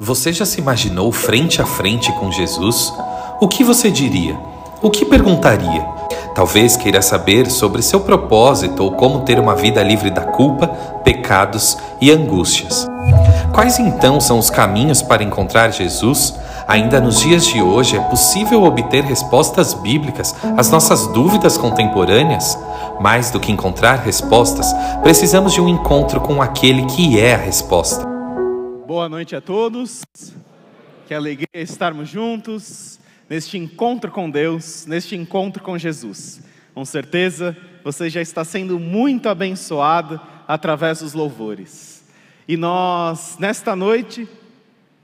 Você 0.00 0.32
já 0.32 0.46
se 0.46 0.60
imaginou 0.60 1.10
frente 1.10 1.60
a 1.60 1.66
frente 1.66 2.12
com 2.12 2.30
Jesus? 2.30 2.94
O 3.40 3.48
que 3.48 3.64
você 3.64 3.90
diria? 3.90 4.38
O 4.80 4.90
que 4.90 5.04
perguntaria? 5.04 5.84
Talvez 6.36 6.76
queira 6.76 7.02
saber 7.02 7.50
sobre 7.50 7.82
seu 7.82 7.98
propósito 7.98 8.84
ou 8.84 8.92
como 8.92 9.22
ter 9.22 9.40
uma 9.40 9.56
vida 9.56 9.82
livre 9.82 10.08
da 10.08 10.20
culpa, 10.20 10.68
pecados 11.02 11.76
e 12.00 12.12
angústias. 12.12 12.86
Quais 13.52 13.80
então 13.80 14.20
são 14.20 14.38
os 14.38 14.50
caminhos 14.50 15.02
para 15.02 15.24
encontrar 15.24 15.72
Jesus? 15.72 16.32
Ainda 16.68 17.00
nos 17.00 17.18
dias 17.18 17.44
de 17.44 17.60
hoje 17.60 17.96
é 17.96 18.00
possível 18.00 18.62
obter 18.62 19.02
respostas 19.02 19.74
bíblicas 19.74 20.32
às 20.56 20.70
nossas 20.70 21.08
dúvidas 21.08 21.58
contemporâneas? 21.58 22.56
Mais 23.00 23.32
do 23.32 23.40
que 23.40 23.50
encontrar 23.50 23.96
respostas, 23.96 24.72
precisamos 25.02 25.52
de 25.52 25.60
um 25.60 25.68
encontro 25.68 26.20
com 26.20 26.40
aquele 26.40 26.84
que 26.86 27.18
é 27.18 27.34
a 27.34 27.38
resposta. 27.38 28.07
Boa 28.98 29.08
noite 29.08 29.36
a 29.36 29.40
todos. 29.40 30.02
Que 31.06 31.14
alegria 31.14 31.46
estarmos 31.54 32.08
juntos 32.08 32.98
neste 33.30 33.56
encontro 33.56 34.10
com 34.10 34.28
Deus, 34.28 34.86
neste 34.86 35.14
encontro 35.14 35.62
com 35.62 35.78
Jesus. 35.78 36.42
Com 36.74 36.84
certeza 36.84 37.56
você 37.84 38.10
já 38.10 38.20
está 38.20 38.44
sendo 38.44 38.76
muito 38.76 39.28
abençoado 39.28 40.20
através 40.48 40.98
dos 40.98 41.14
louvores. 41.14 42.04
E 42.48 42.56
nós, 42.56 43.36
nesta 43.38 43.76
noite, 43.76 44.28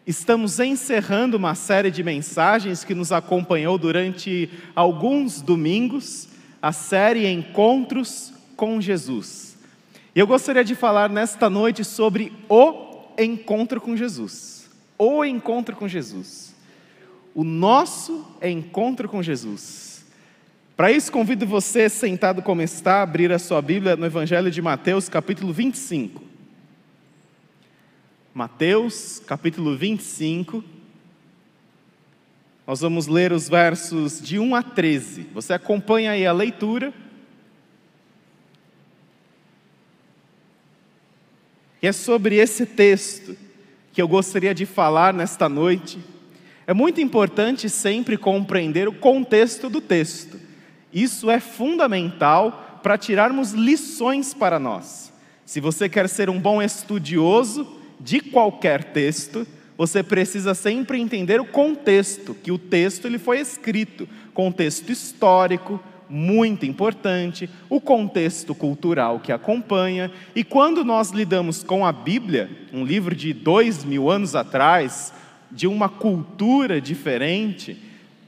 estamos 0.04 0.59
encerrando 0.59 1.37
uma 1.37 1.54
série 1.54 1.92
de 1.92 2.02
mensagens 2.02 2.82
que 2.82 2.96
nos 2.96 3.12
acompanhou 3.12 3.79
durante 3.79 4.51
alguns 4.74 5.40
domingos, 5.40 6.26
a 6.60 6.73
série 6.73 7.29
Encontros 7.29 8.32
com 8.56 8.80
Jesus. 8.80 9.56
E 10.16 10.18
eu 10.18 10.26
gostaria 10.26 10.65
de 10.65 10.74
falar 10.74 11.09
nesta 11.09 11.48
noite 11.48 11.84
sobre 11.84 12.32
o 12.48 12.93
encontro 13.18 13.80
com 13.80 13.96
Jesus. 13.96 14.70
O 14.98 15.24
encontro 15.24 15.74
com 15.77 15.88
Jesus. 15.88 16.54
O 17.34 17.42
nosso 17.42 18.26
encontro 18.43 19.09
com 19.09 19.23
Jesus. 19.23 20.04
Para 20.76 20.90
isso, 20.90 21.12
convido 21.12 21.46
você, 21.46 21.88
sentado 21.88 22.42
como 22.42 22.60
está, 22.60 22.96
a 22.96 23.02
abrir 23.02 23.30
a 23.32 23.38
sua 23.38 23.62
Bíblia 23.62 23.96
no 23.96 24.07
Evangelho 24.07 24.51
de 24.51 24.60
Mateus, 24.60 25.09
capítulo 25.09 25.52
25. 25.52 26.20
Mateus, 28.35 29.23
capítulo 29.24 29.76
25. 29.76 30.65
Nós 32.66 32.80
vamos 32.80 33.07
ler 33.07 33.32
os 33.32 33.48
versos 33.48 34.20
de 34.20 34.38
1 34.38 34.54
a 34.57 34.62
13. 34.62 35.29
Você 35.35 35.52
acompanha 35.52 36.12
aí 36.12 36.26
a 36.26 36.32
leitura. 36.32 36.92
E 41.85 41.87
é 41.87 41.93
sobre 41.93 42.37
esse 42.37 42.65
texto 42.65 43.37
que 43.93 44.01
eu 44.01 44.09
gostaria 44.09 44.54
de 44.54 44.65
falar 44.65 45.13
nesta 45.13 45.51
noite. 45.51 45.99
É 46.66 46.73
muito 46.73 46.99
importante 46.99 47.68
sempre 47.68 48.16
compreender 48.16 48.88
o 48.88 48.95
contexto 48.95 49.68
do 49.68 49.82
texto. 49.82 50.41
Isso 50.91 51.29
é 51.30 51.38
fundamental 51.38 52.80
para 52.82 52.96
tirarmos 52.96 53.51
lições 53.51 54.32
para 54.32 54.59
nós. 54.59 55.13
Se 55.45 55.60
você 55.60 55.87
quer 55.87 56.09
ser 56.09 56.30
um 56.30 56.41
bom 56.41 56.63
estudioso 56.63 57.71
de 58.01 58.19
qualquer 58.19 58.85
texto, 58.85 59.46
você 59.76 60.02
precisa 60.02 60.54
sempre 60.54 60.98
entender 60.98 61.38
o 61.38 61.45
contexto 61.45 62.32
que 62.32 62.51
o 62.51 62.57
texto 62.57 63.04
ele 63.04 63.19
foi 63.19 63.41
escrito, 63.41 64.09
contexto 64.32 64.91
histórico, 64.91 65.78
muito 66.09 66.66
importante, 66.66 67.49
o 67.69 67.81
contexto 67.81 68.55
cultural 68.55 69.21
que 69.21 69.33
acompanha, 69.33 70.10
e 70.34 70.44
quando 70.44 70.84
nós 70.84 71.10
lidamos 71.10 71.62
com 71.62 71.84
a 71.87 71.93
Bíblia, 71.93 72.50
um 72.72 72.84
livro 72.84 73.15
de 73.15 73.33
dois 73.33 73.84
mil 73.84 74.10
anos 74.10 74.34
atrás, 74.34 75.12
de 75.50 75.66
uma 75.66 75.88
cultura 75.88 76.81
diferente, 76.81 77.81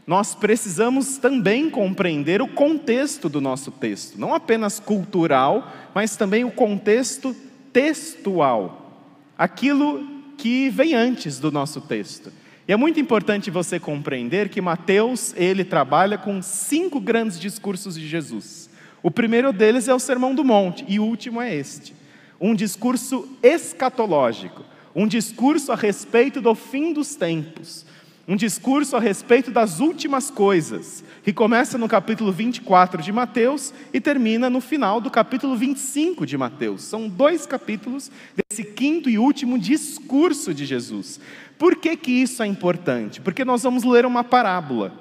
nós 0.07 0.35
precisamos 0.35 1.19
também 1.19 1.69
compreender 1.69 2.41
o 2.41 2.47
contexto 2.47 3.29
do 3.29 3.41
nosso 3.41 3.73
texto, 3.73 4.19
não 4.19 4.33
apenas 4.33 4.79
cultural, 4.79 5.73
mas 5.93 6.17
também 6.17 6.45
o 6.45 6.51
contexto 6.51 7.35
textual, 7.73 9.03
aquilo 9.37 10.07
que 10.39 10.69
vem 10.71 10.95
antes 10.95 11.41
do 11.41 11.51
nosso 11.51 11.81
texto. 11.81 12.31
E 12.69 12.73
é 12.73 12.77
muito 12.77 12.99
importante 12.99 13.49
você 13.49 13.79
compreender 13.79 14.49
que 14.49 14.61
Mateus, 14.61 15.33
ele 15.37 15.65
trabalha 15.65 16.19
com 16.19 16.43
cinco 16.43 16.99
grandes 16.99 17.39
discursos 17.39 17.95
de 17.95 18.09
Jesus. 18.09 18.69
O 19.03 19.11
primeiro 19.11 19.53
deles 19.53 19.87
é 19.87 19.95
o 19.95 20.01
Sermão 20.01 20.35
do 20.35 20.43
Monte 20.43 20.85
e 20.89 20.99
o 20.99 21.05
último 21.05 21.41
é 21.41 21.55
este. 21.55 21.95
Um 22.41 22.57
discurso 22.57 23.29
escatológico, 23.41 24.65
um 24.97 25.07
discurso 25.07 25.71
a 25.71 25.77
respeito 25.77 26.41
do 26.41 26.57
fim 26.57 26.93
dos 26.93 27.15
tempos, 27.15 27.87
um 28.29 28.35
discurso 28.35 28.97
a 28.97 29.01
respeito 29.01 29.53
das 29.53 29.79
últimas 29.79 30.31
coisas, 30.31 31.05
que 31.23 31.33
começa 31.33 31.79
no 31.79 31.87
capítulo 31.87 32.33
24 32.33 33.01
de 33.01 33.13
Mateus 33.13 33.73
e 33.93 34.01
termina 34.01 34.51
no 34.51 34.61
final 34.61 35.01
do 35.01 35.11
capítulo 35.11 35.57
25 35.57 36.27
de 36.27 36.37
Mateus. 36.37 36.83
São 36.83 37.09
dois 37.09 37.47
capítulos 37.47 38.11
desse 38.35 38.65
quinto 38.65 39.09
e 39.09 39.17
último 39.17 39.57
discurso 39.59 40.53
de 40.53 40.67
Jesus. 40.67 41.21
Por 41.57 41.77
que, 41.77 41.97
que 41.97 42.11
isso 42.11 42.43
é 42.43 42.47
importante? 42.47 43.21
Porque 43.21 43.45
nós 43.45 43.63
vamos 43.63 43.85
ler 43.85 44.05
uma 44.05 44.25
parábola. 44.25 44.93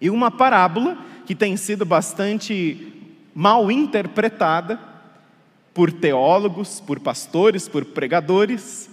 E 0.00 0.08
uma 0.08 0.30
parábola 0.30 0.96
que 1.26 1.34
tem 1.34 1.56
sido 1.56 1.84
bastante 1.84 2.92
mal 3.34 3.70
interpretada 3.70 4.80
por 5.74 5.92
teólogos, 5.92 6.80
por 6.80 6.98
pastores, 6.98 7.68
por 7.68 7.84
pregadores, 7.84 8.88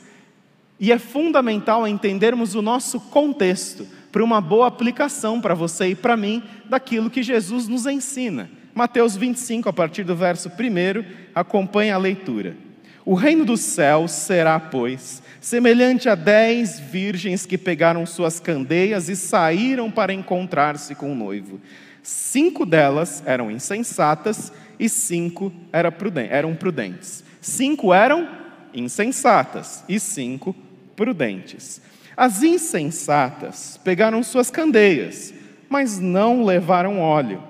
e 0.79 0.91
é 0.91 0.99
fundamental 0.99 1.87
entendermos 1.87 2.55
o 2.55 2.61
nosso 2.61 2.99
contexto 2.99 3.87
para 4.11 4.23
uma 4.23 4.39
boa 4.39 4.67
aplicação 4.67 5.41
para 5.41 5.53
você 5.53 5.87
e 5.87 5.95
para 5.95 6.15
mim 6.15 6.41
daquilo 6.69 7.09
que 7.09 7.23
Jesus 7.23 7.67
nos 7.67 7.85
ensina. 7.85 8.49
Mateus 8.73 9.15
25, 9.15 9.69
a 9.69 9.73
partir 9.73 10.03
do 10.03 10.15
verso 10.15 10.49
1, 10.49 11.05
acompanha 11.33 11.95
a 11.95 11.97
leitura. 11.97 12.57
O 13.05 13.13
reino 13.13 13.45
dos 13.45 13.61
céus 13.61 14.11
será, 14.11 14.59
pois, 14.59 15.21
semelhante 15.39 16.09
a 16.09 16.15
dez 16.15 16.79
virgens 16.79 17.45
que 17.45 17.57
pegaram 17.57 18.05
suas 18.05 18.39
candeias 18.39 19.09
e 19.09 19.15
saíram 19.15 19.91
para 19.91 20.13
encontrar-se 20.13 20.95
com 20.95 21.11
o 21.11 21.15
noivo. 21.15 21.61
Cinco 22.01 22.65
delas 22.65 23.21
eram 23.25 23.51
insensatas 23.51 24.51
e 24.79 24.89
cinco 24.89 25.53
eram 25.71 26.55
prudentes. 26.55 27.23
Cinco 27.39 27.93
eram 27.93 28.27
insensatas 28.73 29.83
e 29.87 29.99
cinco 29.99 30.55
prudentes. 30.95 31.81
As 32.15 32.43
insensatas 32.43 33.79
pegaram 33.83 34.23
suas 34.23 34.49
candeias, 34.49 35.33
mas 35.69 35.99
não 35.99 36.45
levaram 36.45 36.99
óleo. 36.99 37.43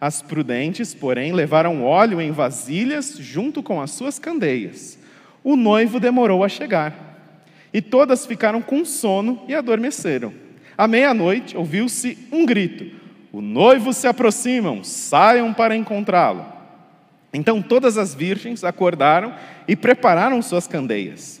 As 0.00 0.20
prudentes, 0.20 0.92
porém, 0.94 1.32
levaram 1.32 1.84
óleo 1.84 2.20
em 2.20 2.30
vasilhas 2.30 3.16
junto 3.18 3.62
com 3.62 3.80
as 3.80 3.92
suas 3.92 4.18
candeias. 4.18 4.98
O 5.42 5.56
noivo 5.56 6.00
demorou 6.00 6.44
a 6.44 6.48
chegar 6.48 7.06
e 7.72 7.80
todas 7.80 8.26
ficaram 8.26 8.60
com 8.60 8.84
sono 8.84 9.42
e 9.46 9.54
adormeceram. 9.54 10.32
À 10.76 10.86
meia-noite 10.86 11.56
ouviu-se 11.56 12.18
um 12.32 12.44
grito: 12.44 12.90
O 13.32 13.40
noivo 13.40 13.92
se 13.92 14.06
aproximam, 14.06 14.82
saiam 14.82 15.54
para 15.54 15.76
encontrá-lo. 15.76 16.44
Então 17.32 17.62
todas 17.62 17.96
as 17.96 18.14
virgens 18.14 18.64
acordaram 18.64 19.34
e 19.68 19.76
prepararam 19.76 20.40
suas 20.42 20.66
candeias. 20.66 21.40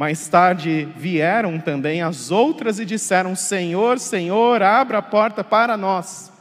Mais 0.00 0.26
tarde 0.28 0.88
vieram 0.96 1.60
também 1.60 2.00
as 2.00 2.30
outras 2.30 2.80
e 2.80 2.86
disseram: 2.86 3.36
Senhor, 3.36 3.98
Senhor, 3.98 4.62
abra 4.62 4.96
a 4.96 5.02
porta 5.02 5.44
para 5.44 5.76
nós. 5.76 6.32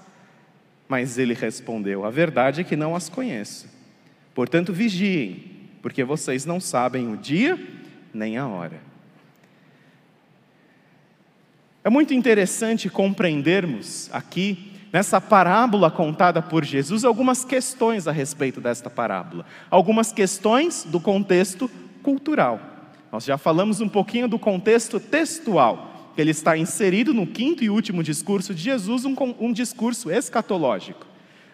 Mas 0.87 1.17
ele 1.17 1.33
respondeu: 1.33 2.05
A 2.05 2.09
verdade 2.09 2.61
é 2.61 2.63
que 2.63 2.77
não 2.77 2.95
as 2.95 3.09
conheço. 3.09 3.67
Portanto, 4.33 4.71
vigiem 4.71 5.43
porque 5.81 6.05
vocês 6.05 6.45
não 6.45 6.61
sabem 6.61 7.11
o 7.11 7.17
dia 7.17 7.59
nem 8.13 8.37
a 8.37 8.47
hora. 8.47 8.79
É 11.83 11.89
muito 11.89 12.13
interessante 12.13 12.89
compreendermos 12.89 14.09
aqui, 14.13 14.71
nessa 14.89 15.19
parábola 15.19 15.91
contada 15.91 16.41
por 16.41 16.63
Jesus, 16.63 17.03
algumas 17.03 17.43
questões 17.43 18.07
a 18.07 18.13
respeito 18.13 18.61
desta 18.61 18.89
parábola. 18.89 19.45
Algumas 19.69 20.13
questões 20.13 20.85
do 20.85 21.01
contexto 21.01 21.69
cultural. 22.01 22.68
Nós 23.11 23.25
já 23.25 23.37
falamos 23.37 23.81
um 23.81 23.89
pouquinho 23.89 24.27
do 24.27 24.37
contexto 24.37 24.99
textual. 24.99 26.11
que 26.15 26.21
ele 26.21 26.31
está 26.31 26.57
inserido 26.57 27.13
no 27.13 27.25
quinto 27.25 27.63
e 27.63 27.69
último 27.69 28.03
discurso 28.03 28.53
de 28.53 28.61
Jesus, 28.61 29.05
um, 29.05 29.15
um 29.39 29.53
discurso 29.53 30.11
escatológico, 30.11 31.05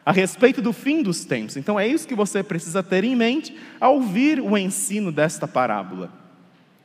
a 0.04 0.12
respeito 0.12 0.62
do 0.62 0.74
fim 0.74 1.04
dos 1.04 1.24
tempos. 1.24 1.56
Então 1.56 1.80
é 1.80 1.88
isso 1.88 2.08
que 2.08 2.16
você 2.16 2.42
precisa 2.42 2.82
ter 2.82 3.04
em 3.04 3.16
mente 3.16 3.56
ao 3.80 3.96
ouvir 3.96 4.40
o 4.40 4.58
ensino 4.58 5.12
desta 5.12 5.48
parábola. 5.48 6.12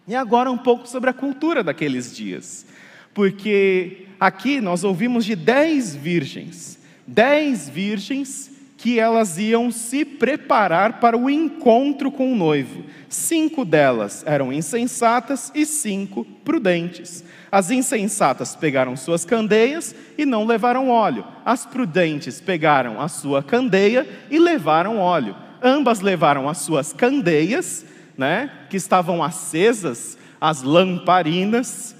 E 0.06 0.14
agora 0.14 0.50
um 0.50 0.58
pouco 0.58 0.86
sobre 0.88 1.08
a 1.08 1.14
cultura 1.14 1.62
daqueles 1.62 2.14
dias, 2.14 2.66
porque 3.14 4.06
aqui 4.18 4.60
nós 4.60 4.84
ouvimos 4.84 5.24
de 5.24 5.34
dez 5.34 5.94
virgens, 5.94 6.78
dez 7.06 7.68
virgens 7.68 8.49
que 8.80 8.98
elas 8.98 9.36
iam 9.36 9.70
se 9.70 10.06
preparar 10.06 11.00
para 11.00 11.14
o 11.14 11.28
encontro 11.28 12.10
com 12.10 12.32
o 12.32 12.36
noivo. 12.36 12.82
Cinco 13.10 13.62
delas 13.62 14.24
eram 14.26 14.50
insensatas 14.50 15.52
e 15.54 15.66
cinco 15.66 16.24
prudentes. 16.24 17.22
As 17.52 17.70
insensatas 17.70 18.56
pegaram 18.56 18.96
suas 18.96 19.22
candeias 19.22 19.94
e 20.16 20.24
não 20.24 20.46
levaram 20.46 20.88
óleo. 20.88 21.26
As 21.44 21.66
prudentes 21.66 22.40
pegaram 22.40 22.98
a 22.98 23.06
sua 23.06 23.42
candeia 23.42 24.08
e 24.30 24.38
levaram 24.38 24.96
óleo. 24.96 25.36
Ambas 25.62 26.00
levaram 26.00 26.48
as 26.48 26.56
suas 26.58 26.90
candeias, 26.90 27.84
né, 28.16 28.50
que 28.70 28.78
estavam 28.78 29.22
acesas, 29.22 30.16
as 30.40 30.62
lamparinas. 30.62 31.94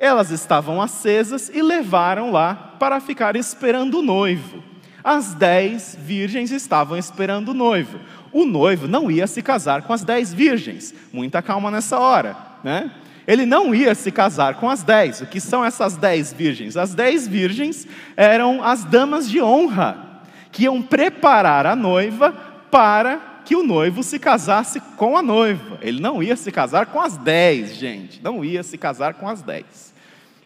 Elas 0.00 0.32
estavam 0.32 0.82
acesas 0.82 1.48
e 1.54 1.62
levaram 1.62 2.32
lá 2.32 2.74
para 2.80 2.98
ficar 2.98 3.36
esperando 3.36 4.00
o 4.00 4.02
noivo. 4.02 4.71
As 5.04 5.34
dez 5.34 5.96
virgens 6.00 6.50
estavam 6.50 6.96
esperando 6.96 7.50
o 7.50 7.54
noivo. 7.54 7.98
O 8.32 8.44
noivo 8.44 8.86
não 8.86 9.10
ia 9.10 9.26
se 9.26 9.42
casar 9.42 9.82
com 9.82 9.92
as 9.92 10.04
dez 10.04 10.32
virgens. 10.32 10.94
Muita 11.12 11.42
calma 11.42 11.70
nessa 11.70 11.98
hora, 11.98 12.36
né? 12.62 12.90
Ele 13.26 13.46
não 13.46 13.74
ia 13.74 13.94
se 13.94 14.10
casar 14.10 14.54
com 14.54 14.68
as 14.68 14.82
dez. 14.82 15.20
O 15.20 15.26
que 15.26 15.40
são 15.40 15.64
essas 15.64 15.96
dez 15.96 16.32
virgens? 16.32 16.76
As 16.76 16.94
dez 16.94 17.26
virgens 17.28 17.86
eram 18.16 18.62
as 18.62 18.84
damas 18.84 19.30
de 19.30 19.40
honra, 19.40 20.22
que 20.50 20.64
iam 20.64 20.82
preparar 20.82 21.66
a 21.66 21.76
noiva 21.76 22.32
para 22.70 23.40
que 23.44 23.54
o 23.56 23.62
noivo 23.62 24.02
se 24.02 24.18
casasse 24.18 24.80
com 24.96 25.16
a 25.16 25.22
noiva. 25.22 25.78
Ele 25.80 26.00
não 26.00 26.22
ia 26.22 26.36
se 26.36 26.50
casar 26.50 26.86
com 26.86 27.00
as 27.00 27.16
dez, 27.16 27.74
gente. 27.76 28.22
Não 28.22 28.44
ia 28.44 28.62
se 28.62 28.78
casar 28.78 29.14
com 29.14 29.28
as 29.28 29.42
dez. 29.42 29.91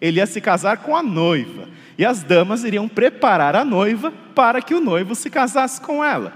Ele 0.01 0.19
ia 0.19 0.27
se 0.27 0.41
casar 0.41 0.79
com 0.79 0.97
a 0.97 1.03
noiva. 1.03 1.69
E 1.99 2.05
as 2.05 2.23
damas 2.23 2.65
iriam 2.65 2.89
preparar 2.89 3.57
a 3.57 3.65
noiva 3.65 4.13
para 4.35 4.61
que 4.61 4.75
o 4.75 4.81
noivo 4.81 5.15
se 5.15 5.31
casasse 5.31 5.81
com 5.81 6.05
ela. 6.05 6.33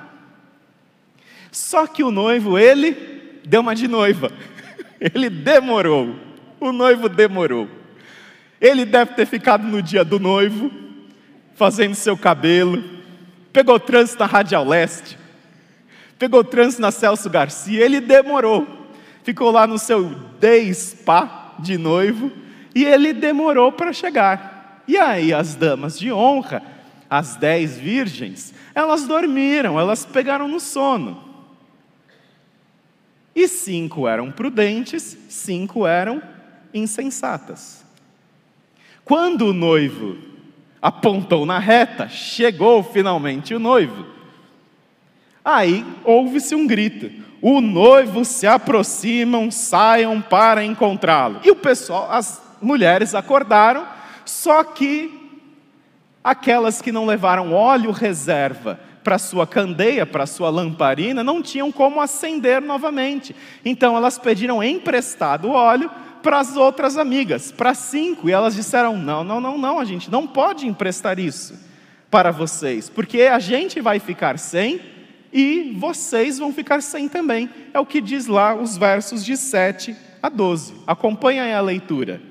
Só 1.52 1.86
que 1.86 2.02
o 2.02 2.10
noivo, 2.10 2.58
ele 2.58 3.40
deu 3.44 3.60
uma 3.60 3.74
de 3.74 3.88
noiva. 3.88 4.30
Ele 5.00 5.30
demorou. 5.30 6.14
O 6.60 6.72
noivo 6.72 7.08
demorou. 7.08 7.66
Ele 8.60 8.84
deve 8.84 9.14
ter 9.14 9.26
ficado 9.26 9.66
no 9.66 9.80
dia 9.82 10.04
do 10.04 10.20
noivo, 10.20 10.70
fazendo 11.54 11.94
seu 11.94 12.18
cabelo, 12.18 12.84
pegou 13.50 13.80
trânsito 13.80 14.20
na 14.20 14.26
Radial 14.26 14.66
Leste, 14.66 15.18
pegou 16.18 16.44
trânsito 16.44 16.82
na 16.82 16.90
Celso 16.90 17.30
Garcia, 17.30 17.82
ele 17.82 18.00
demorou. 18.00 18.92
Ficou 19.24 19.50
lá 19.50 19.66
no 19.66 19.78
seu 19.78 20.10
day 20.38 20.72
spa 20.74 21.54
de 21.58 21.78
noivo 21.78 22.30
e 22.74 22.84
ele 22.84 23.12
demorou 23.12 23.72
para 23.72 23.92
chegar. 23.92 24.82
E 24.86 24.96
aí 24.96 25.32
as 25.32 25.54
damas 25.54 25.98
de 25.98 26.12
honra, 26.12 26.62
as 27.08 27.36
dez 27.36 27.78
virgens, 27.78 28.54
elas 28.74 29.06
dormiram, 29.06 29.78
elas 29.78 30.04
pegaram 30.04 30.48
no 30.48 30.60
sono. 30.60 31.22
E 33.34 33.46
cinco 33.46 34.08
eram 34.08 34.30
prudentes, 34.30 35.16
cinco 35.28 35.86
eram 35.86 36.22
insensatas. 36.74 37.84
Quando 39.04 39.46
o 39.46 39.52
noivo 39.52 40.18
apontou 40.80 41.44
na 41.44 41.58
reta, 41.58 42.08
chegou 42.08 42.82
finalmente 42.82 43.54
o 43.54 43.58
noivo. 43.58 44.06
Aí 45.44 45.84
houve-se 46.04 46.54
um 46.54 46.66
grito: 46.66 47.10
o 47.40 47.60
noivo 47.60 48.24
se 48.24 48.46
aproximam, 48.46 49.50
saiam 49.50 50.20
para 50.20 50.64
encontrá-lo. 50.64 51.40
E 51.44 51.50
o 51.50 51.56
pessoal, 51.56 52.10
as 52.10 52.49
mulheres 52.60 53.14
acordaram 53.14 53.86
só 54.30 54.62
que 54.62 55.12
aquelas 56.22 56.80
que 56.80 56.92
não 56.92 57.04
levaram 57.04 57.52
óleo 57.52 57.90
reserva 57.90 58.78
para 59.02 59.18
sua 59.18 59.46
candeia, 59.46 60.04
para 60.04 60.26
sua 60.26 60.50
lamparina, 60.50 61.24
não 61.24 61.42
tinham 61.42 61.72
como 61.72 62.00
acender 62.00 62.60
novamente. 62.60 63.34
Então 63.64 63.96
elas 63.96 64.18
pediram 64.18 64.62
emprestado 64.62 65.50
óleo 65.50 65.90
para 66.22 66.38
as 66.38 66.56
outras 66.56 66.98
amigas, 66.98 67.50
para 67.50 67.74
cinco, 67.74 68.28
e 68.28 68.32
elas 68.32 68.54
disseram: 68.54 68.96
não, 68.96 69.24
não, 69.24 69.40
não, 69.40 69.58
não, 69.58 69.78
a 69.78 69.84
gente 69.84 70.10
não 70.10 70.26
pode 70.26 70.66
emprestar 70.66 71.18
isso 71.18 71.58
para 72.10 72.30
vocês, 72.30 72.90
porque 72.90 73.22
a 73.22 73.38
gente 73.38 73.80
vai 73.80 73.98
ficar 73.98 74.38
sem 74.38 74.80
e 75.32 75.74
vocês 75.78 76.38
vão 76.38 76.52
ficar 76.52 76.82
sem 76.82 77.08
também. 77.08 77.48
É 77.72 77.80
o 77.80 77.86
que 77.86 78.00
diz 78.00 78.26
lá 78.26 78.54
os 78.54 78.76
versos 78.76 79.24
de 79.24 79.36
7 79.36 79.96
a 80.22 80.28
12. 80.28 80.74
Acompanha 80.86 81.44
aí 81.44 81.54
a 81.54 81.60
leitura. 81.60 82.29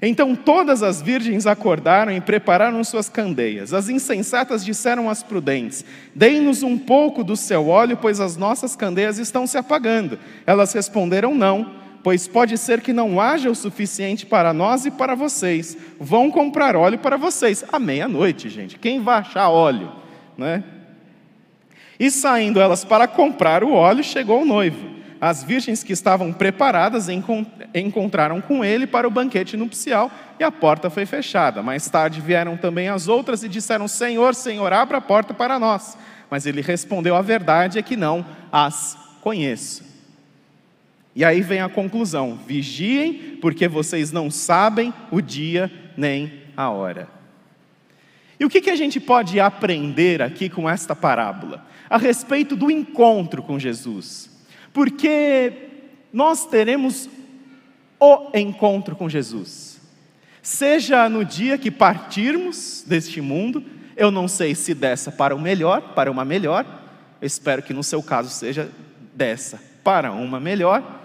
Então 0.00 0.34
todas 0.36 0.82
as 0.82 1.02
virgens 1.02 1.46
acordaram 1.46 2.12
e 2.12 2.20
prepararam 2.20 2.82
suas 2.84 3.08
candeias. 3.08 3.74
As 3.74 3.88
insensatas 3.88 4.64
disseram 4.64 5.10
às 5.10 5.22
prudentes: 5.22 5.84
Dei-nos 6.14 6.62
um 6.62 6.78
pouco 6.78 7.24
do 7.24 7.36
seu 7.36 7.68
óleo, 7.68 7.98
pois 8.00 8.20
as 8.20 8.36
nossas 8.36 8.76
candeias 8.76 9.18
estão 9.18 9.46
se 9.46 9.58
apagando. 9.58 10.18
Elas 10.46 10.72
responderam: 10.72 11.34
Não, 11.34 11.72
pois 12.02 12.28
pode 12.28 12.56
ser 12.56 12.80
que 12.80 12.92
não 12.92 13.20
haja 13.20 13.50
o 13.50 13.56
suficiente 13.56 14.24
para 14.24 14.52
nós 14.52 14.86
e 14.86 14.90
para 14.90 15.16
vocês. 15.16 15.76
Vão 15.98 16.30
comprar 16.30 16.76
óleo 16.76 16.98
para 16.98 17.16
vocês. 17.16 17.64
À 17.72 17.78
meia-noite, 17.78 18.48
gente. 18.48 18.78
Quem 18.78 19.00
vai 19.00 19.18
achar 19.18 19.48
óleo? 19.48 19.90
Né? 20.36 20.62
E 21.98 22.08
saindo 22.12 22.60
elas 22.60 22.84
para 22.84 23.08
comprar 23.08 23.64
o 23.64 23.72
óleo, 23.72 24.04
chegou 24.04 24.42
o 24.42 24.46
noivo 24.46 24.87
as 25.20 25.42
virgens 25.42 25.82
que 25.82 25.92
estavam 25.92 26.32
preparadas 26.32 27.08
encontraram 27.74 28.40
com 28.40 28.64
ele 28.64 28.86
para 28.86 29.06
o 29.06 29.10
banquete 29.10 29.56
nupcial 29.56 30.10
e 30.38 30.44
a 30.44 30.50
porta 30.50 30.88
foi 30.88 31.04
fechada. 31.06 31.62
Mais 31.62 31.88
tarde 31.90 32.20
vieram 32.20 32.56
também 32.56 32.88
as 32.88 33.08
outras 33.08 33.42
e 33.42 33.48
disseram: 33.48 33.88
Senhor, 33.88 34.34
Senhor, 34.34 34.72
abra 34.72 34.98
a 34.98 35.00
porta 35.00 35.34
para 35.34 35.58
nós. 35.58 35.98
Mas 36.30 36.46
ele 36.46 36.60
respondeu: 36.60 37.16
A 37.16 37.22
verdade 37.22 37.78
é 37.78 37.82
que 37.82 37.96
não 37.96 38.24
as 38.52 38.96
conheço. 39.20 39.82
E 41.16 41.24
aí 41.24 41.40
vem 41.40 41.60
a 41.60 41.68
conclusão: 41.68 42.38
vigiem, 42.46 43.38
porque 43.40 43.66
vocês 43.66 44.12
não 44.12 44.30
sabem 44.30 44.94
o 45.10 45.20
dia 45.20 45.70
nem 45.96 46.44
a 46.56 46.70
hora. 46.70 47.08
E 48.38 48.44
o 48.44 48.48
que, 48.48 48.60
que 48.60 48.70
a 48.70 48.76
gente 48.76 49.00
pode 49.00 49.40
aprender 49.40 50.22
aqui 50.22 50.48
com 50.48 50.70
esta 50.70 50.94
parábola? 50.94 51.66
A 51.90 51.98
respeito 51.98 52.54
do 52.54 52.70
encontro 52.70 53.42
com 53.42 53.58
Jesus 53.58 54.27
porque 54.78 55.52
nós 56.12 56.46
teremos 56.46 57.10
o 57.98 58.30
encontro 58.32 58.94
com 58.94 59.08
Jesus. 59.08 59.80
Seja 60.40 61.08
no 61.08 61.24
dia 61.24 61.58
que 61.58 61.68
partirmos 61.68 62.84
deste 62.86 63.20
mundo, 63.20 63.64
eu 63.96 64.12
não 64.12 64.28
sei 64.28 64.54
se 64.54 64.74
dessa 64.74 65.10
para 65.10 65.34
o 65.34 65.40
melhor, 65.40 65.94
para 65.96 66.12
uma 66.12 66.24
melhor, 66.24 66.64
eu 67.20 67.26
espero 67.26 67.60
que 67.60 67.74
no 67.74 67.82
seu 67.82 68.00
caso 68.00 68.30
seja 68.30 68.70
dessa 69.16 69.60
para 69.82 70.12
uma 70.12 70.38
melhor, 70.38 71.00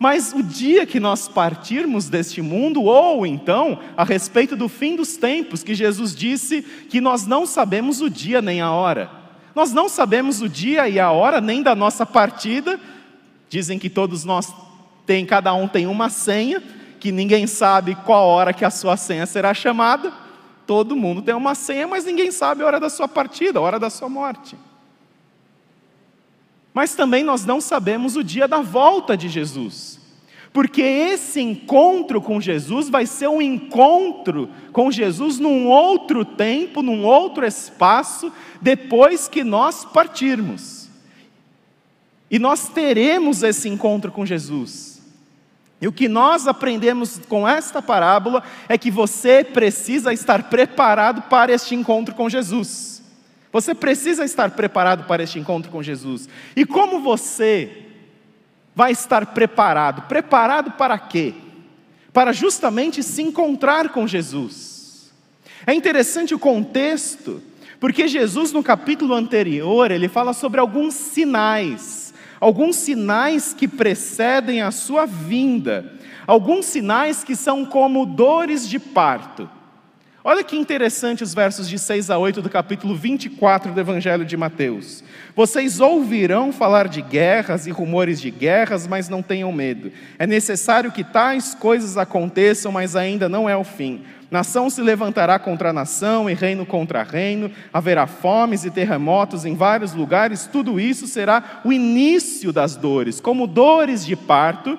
mas 0.00 0.32
o 0.32 0.42
dia 0.42 0.84
que 0.84 0.98
nós 0.98 1.28
partirmos 1.28 2.08
deste 2.08 2.42
mundo, 2.42 2.82
ou 2.82 3.24
então 3.24 3.78
a 3.96 4.02
respeito 4.02 4.56
do 4.56 4.68
fim 4.68 4.96
dos 4.96 5.16
tempos, 5.16 5.62
que 5.62 5.76
Jesus 5.76 6.12
disse 6.12 6.62
que 6.90 7.00
nós 7.00 7.24
não 7.24 7.46
sabemos 7.46 8.00
o 8.00 8.10
dia 8.10 8.42
nem 8.42 8.60
a 8.60 8.72
hora, 8.72 9.08
nós 9.54 9.72
não 9.72 9.88
sabemos 9.88 10.42
o 10.42 10.48
dia 10.48 10.88
e 10.88 10.98
a 10.98 11.12
hora 11.12 11.40
nem 11.40 11.62
da 11.62 11.76
nossa 11.76 12.04
partida, 12.04 12.80
Dizem 13.52 13.78
que 13.78 13.90
todos 13.90 14.24
nós 14.24 14.50
tem, 15.04 15.26
cada 15.26 15.52
um 15.52 15.68
tem 15.68 15.86
uma 15.86 16.08
senha, 16.08 16.62
que 16.98 17.12
ninguém 17.12 17.46
sabe 17.46 17.94
qual 17.94 18.26
hora 18.26 18.50
que 18.50 18.64
a 18.64 18.70
sua 18.70 18.96
senha 18.96 19.26
será 19.26 19.52
chamada. 19.52 20.10
Todo 20.66 20.96
mundo 20.96 21.20
tem 21.20 21.34
uma 21.34 21.54
senha, 21.54 21.86
mas 21.86 22.06
ninguém 22.06 22.30
sabe 22.30 22.62
a 22.62 22.66
hora 22.66 22.80
da 22.80 22.88
sua 22.88 23.06
partida, 23.06 23.58
a 23.58 23.62
hora 23.62 23.78
da 23.78 23.90
sua 23.90 24.08
morte. 24.08 24.56
Mas 26.72 26.94
também 26.94 27.22
nós 27.22 27.44
não 27.44 27.60
sabemos 27.60 28.16
o 28.16 28.24
dia 28.24 28.48
da 28.48 28.62
volta 28.62 29.18
de 29.18 29.28
Jesus. 29.28 30.00
Porque 30.50 30.80
esse 30.80 31.38
encontro 31.38 32.22
com 32.22 32.40
Jesus 32.40 32.88
vai 32.88 33.04
ser 33.04 33.28
um 33.28 33.42
encontro 33.42 34.48
com 34.72 34.90
Jesus 34.90 35.38
num 35.38 35.68
outro 35.68 36.24
tempo, 36.24 36.80
num 36.80 37.04
outro 37.04 37.44
espaço, 37.44 38.32
depois 38.62 39.28
que 39.28 39.44
nós 39.44 39.84
partirmos. 39.84 40.81
E 42.32 42.38
nós 42.38 42.68
teremos 42.68 43.44
esse 43.44 43.68
encontro 43.68 44.10
com 44.10 44.26
Jesus. 44.26 45.00
E 45.80 45.86
o 45.86 45.92
que 45.92 46.08
nós 46.08 46.48
aprendemos 46.48 47.20
com 47.28 47.46
esta 47.46 47.80
parábola 47.80 48.42
é 48.68 48.76
que 48.76 48.90
você 48.90 49.44
precisa 49.44 50.12
estar 50.12 50.44
preparado 50.44 51.22
para 51.28 51.52
este 51.52 51.74
encontro 51.74 52.14
com 52.14 52.28
Jesus. 52.28 53.02
Você 53.52 53.74
precisa 53.74 54.24
estar 54.24 54.50
preparado 54.52 55.04
para 55.06 55.22
este 55.22 55.38
encontro 55.38 55.70
com 55.70 55.82
Jesus. 55.82 56.28
E 56.56 56.64
como 56.64 57.00
você 57.00 57.86
vai 58.74 58.92
estar 58.92 59.26
preparado? 59.26 60.08
Preparado 60.08 60.72
para 60.72 60.98
quê? 60.98 61.34
para 62.12 62.32
justamente 62.32 63.02
se 63.02 63.22
encontrar 63.22 63.88
com 63.88 64.06
Jesus. 64.06 65.10
É 65.66 65.72
interessante 65.72 66.34
o 66.34 66.38
contexto, 66.38 67.42
porque 67.80 68.06
Jesus 68.06 68.52
no 68.52 68.62
capítulo 68.62 69.14
anterior, 69.14 69.90
ele 69.90 70.08
fala 70.08 70.32
sobre 70.32 70.60
alguns 70.60 70.94
sinais, 70.94 72.01
alguns 72.42 72.74
sinais 72.74 73.54
que 73.54 73.68
precedem 73.68 74.62
a 74.62 74.72
sua 74.72 75.06
vinda, 75.06 75.92
alguns 76.26 76.66
sinais 76.66 77.22
que 77.22 77.36
são 77.36 77.64
como 77.64 78.04
dores 78.04 78.68
de 78.68 78.80
parto. 78.80 79.48
Olha 80.24 80.42
que 80.42 80.56
interessante 80.56 81.22
os 81.22 81.32
versos 81.32 81.68
de 81.68 81.78
6 81.78 82.10
a 82.10 82.18
8 82.18 82.42
do 82.42 82.50
capítulo 82.50 82.96
24 82.96 83.72
do 83.72 83.78
Evangelho 83.78 84.24
de 84.24 84.36
Mateus. 84.36 85.04
Vocês 85.36 85.78
ouvirão 85.78 86.52
falar 86.52 86.88
de 86.88 87.00
guerras 87.00 87.68
e 87.68 87.70
rumores 87.70 88.20
de 88.20 88.32
guerras, 88.32 88.88
mas 88.88 89.08
não 89.08 89.22
tenham 89.22 89.52
medo. 89.52 89.92
É 90.18 90.26
necessário 90.26 90.90
que 90.90 91.04
tais 91.04 91.54
coisas 91.54 91.96
aconteçam, 91.96 92.72
mas 92.72 92.96
ainda 92.96 93.28
não 93.28 93.48
é 93.48 93.56
o 93.56 93.62
fim. 93.62 94.02
Nação 94.32 94.70
se 94.70 94.80
levantará 94.80 95.38
contra 95.38 95.74
nação 95.74 96.30
e 96.30 96.32
reino 96.32 96.64
contra 96.64 97.02
reino, 97.02 97.50
haverá 97.70 98.06
fomes 98.06 98.64
e 98.64 98.70
terremotos 98.70 99.44
em 99.44 99.54
vários 99.54 99.92
lugares, 99.92 100.48
tudo 100.50 100.80
isso 100.80 101.06
será 101.06 101.60
o 101.62 101.70
início 101.70 102.50
das 102.50 102.74
dores. 102.74 103.20
Como 103.20 103.46
dores 103.46 104.06
de 104.06 104.16
parto, 104.16 104.78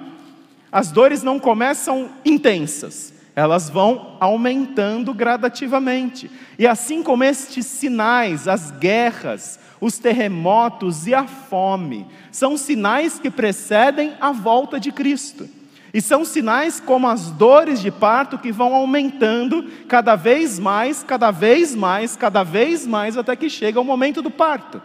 as 0.71 0.91
dores 0.91 1.21
não 1.21 1.39
começam 1.39 2.09
intensas, 2.25 3.13
elas 3.35 3.69
vão 3.69 4.17
aumentando 4.19 5.13
gradativamente. 5.13 6.31
E 6.57 6.65
assim 6.65 7.03
como 7.03 7.23
estes 7.23 7.67
sinais, 7.67 8.47
as 8.47 8.71
guerras, 8.71 9.59
os 9.79 9.99
terremotos 9.99 11.05
e 11.05 11.13
a 11.13 11.27
fome, 11.27 12.07
são 12.31 12.57
sinais 12.57 13.19
que 13.19 13.29
precedem 13.29 14.13
a 14.19 14.31
volta 14.31 14.79
de 14.79 14.91
Cristo. 14.91 15.47
E 15.93 16.01
são 16.01 16.25
sinais 16.25 16.79
como 16.79 17.07
as 17.07 17.29
dores 17.29 17.79
de 17.79 17.91
parto 17.91 18.39
que 18.39 18.51
vão 18.51 18.73
aumentando 18.73 19.69
cada 19.87 20.15
vez 20.15 20.57
mais, 20.57 21.03
cada 21.03 21.29
vez 21.29 21.75
mais, 21.75 22.15
cada 22.15 22.41
vez 22.43 22.87
mais, 22.87 23.15
até 23.15 23.35
que 23.35 23.47
chega 23.47 23.79
o 23.79 23.85
momento 23.85 24.19
do 24.19 24.31
parto. 24.31 24.81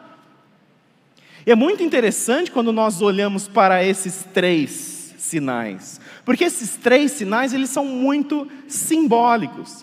E 1.47 1.51
é 1.51 1.55
muito 1.55 1.83
interessante 1.83 2.51
quando 2.51 2.75
nós 2.75 3.01
olhamos 3.01 3.49
para 3.49 3.83
esses 3.83 4.27
três 4.35 5.15
sinais. 5.17 5.99
Porque 6.27 6.45
esses 6.45 6.77
três 6.77 7.13
sinais, 7.13 7.55
eles 7.55 7.71
são 7.71 7.87
muito 7.87 8.47
simbólicos, 8.67 9.83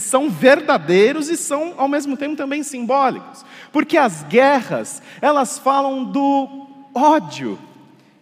são 0.00 0.30
verdadeiros 0.30 1.28
e 1.28 1.36
são 1.36 1.74
ao 1.76 1.88
mesmo 1.88 2.16
tempo 2.16 2.36
também 2.36 2.62
simbólicos. 2.62 3.44
Porque 3.70 3.98
as 3.98 4.22
guerras, 4.22 5.02
elas 5.20 5.58
falam 5.58 6.04
do 6.04 6.66
ódio 6.94 7.58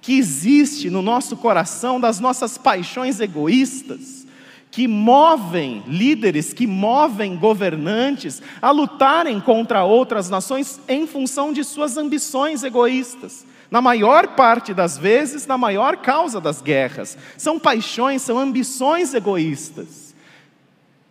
que 0.02 0.18
existe 0.18 0.90
no 0.90 1.00
nosso 1.00 1.37
coração, 1.37 1.99
das 1.99 2.21
nossas 2.21 2.59
paixões 2.59 3.21
egoístas, 3.21 4.26
que 4.71 4.87
movem 4.87 5.82
líderes, 5.87 6.52
que 6.52 6.66
movem 6.66 7.37
governantes 7.37 8.42
a 8.61 8.71
lutarem 8.71 9.40
contra 9.40 9.85
outras 9.85 10.28
nações 10.28 10.80
em 10.87 11.06
função 11.06 11.52
de 11.52 11.64
suas 11.64 11.97
ambições 11.97 12.62
egoístas 12.62 13.47
na 13.73 13.80
maior 13.80 14.28
parte 14.28 14.75
das 14.75 14.99
vezes, 14.99 15.47
na 15.47 15.56
maior 15.56 15.97
causa 15.97 16.38
das 16.38 16.61
guerras. 16.61 17.16
São 17.38 17.59
paixões, 17.59 18.21
são 18.21 18.38
ambições 18.38 19.14
egoístas, 19.14 20.14